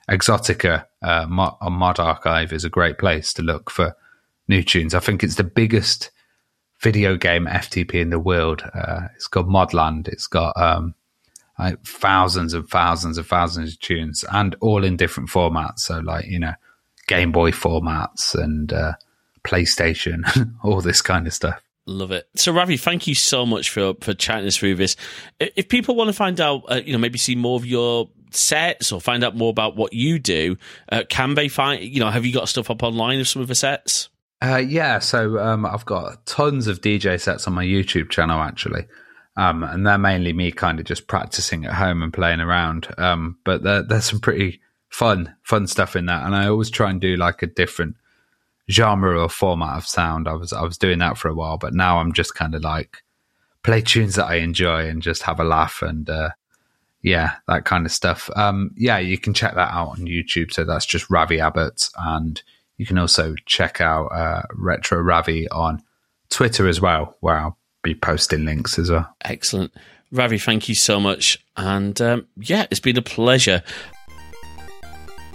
[0.10, 3.95] Exotica uh, Mod, on Mod Archive is a great place to look for
[4.47, 4.95] new tunes.
[4.95, 6.10] I think it's the biggest
[6.82, 8.64] video game FTP in the world.
[8.74, 10.07] Uh, it's got Modland.
[10.07, 10.95] It's got um,
[11.60, 15.80] like thousands and thousands and thousands of tunes, and all in different formats.
[15.80, 16.53] So, like you know,
[17.07, 18.93] Game Boy formats and uh,
[19.43, 21.62] PlayStation, all this kind of stuff.
[21.86, 22.30] Love it.
[22.36, 24.95] So, Ravi, thank you so much for for chatting us through this.
[25.39, 28.91] If people want to find out, uh, you know, maybe see more of your sets
[28.91, 30.55] or find out more about what you do,
[30.91, 31.84] uh, can they find?
[31.84, 34.10] You know, have you got stuff up online of some of the sets?
[34.41, 38.86] Uh, yeah, so um, I've got tons of DJ sets on my YouTube channel actually,
[39.39, 42.93] um, and they're mainly me kind of just practicing at home and playing around.
[42.97, 44.59] Um, but there's some pretty
[44.89, 47.95] fun, fun stuff in that, and I always try and do like a different
[48.69, 50.27] genre or format of sound.
[50.27, 52.63] I was I was doing that for a while, but now I'm just kind of
[52.63, 52.97] like
[53.63, 56.31] play tunes that I enjoy and just have a laugh and uh,
[57.01, 58.29] yeah, that kind of stuff.
[58.35, 60.51] Um, yeah, you can check that out on YouTube.
[60.51, 62.43] So that's just Ravi Abbott, and
[62.75, 65.81] you can also check out uh, Retro Ravi on
[66.29, 69.13] Twitter as well, where I'll be posting links as well.
[69.21, 69.73] Excellent.
[70.11, 71.43] Ravi, thank you so much.
[71.55, 73.61] And um, yeah, it's been a pleasure.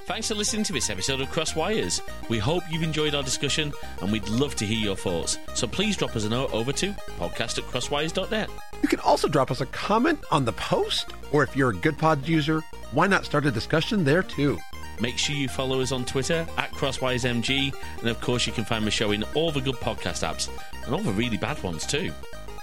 [0.06, 2.02] Thanks for listening to this episode of Crossed Wires.
[2.28, 3.72] We hope you've enjoyed our discussion
[4.02, 5.38] and we'd love to hear your thoughts.
[5.54, 8.50] So please drop us a note over to podcast at crossedwires.net.
[8.82, 11.96] You can also drop us a comment on the post, or if you're a good
[11.96, 12.60] pod user,
[12.92, 14.58] why not start a discussion there too?
[15.00, 18.86] Make sure you follow us on Twitter at CrosswiresMG, and of course, you can find
[18.86, 20.50] the show in all the good podcast apps
[20.84, 22.12] and all the really bad ones too.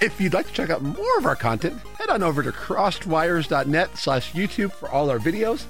[0.01, 3.95] If you'd like to check out more of our content, head on over to crossedwires.net
[3.95, 5.65] slash YouTube for all our videos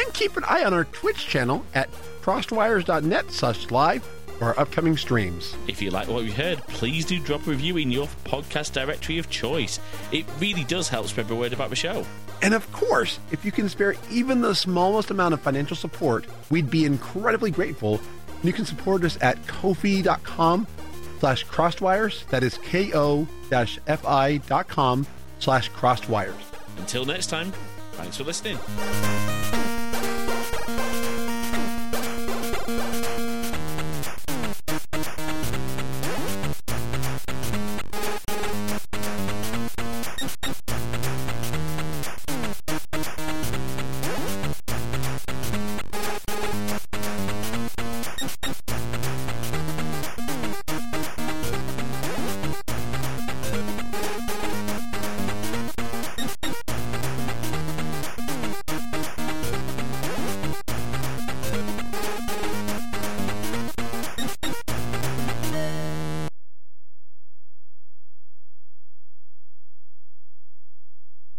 [0.00, 4.02] and keep an eye on our Twitch channel at crossedwires.net slash live
[4.38, 5.54] for our upcoming streams.
[5.68, 9.18] If you like what you heard, please do drop a review in your podcast directory
[9.18, 9.78] of choice.
[10.12, 12.06] It really does help spread the word about the show.
[12.40, 16.70] And of course, if you can spare even the smallest amount of financial support, we'd
[16.70, 18.00] be incredibly grateful.
[18.42, 20.66] You can support us at ko-fi.com
[21.24, 22.26] slash crossedwires.
[22.26, 23.26] That is ko-fi.com
[25.38, 26.34] slash crossedwires.
[26.76, 27.50] Until next time,
[27.92, 28.58] thanks for listening.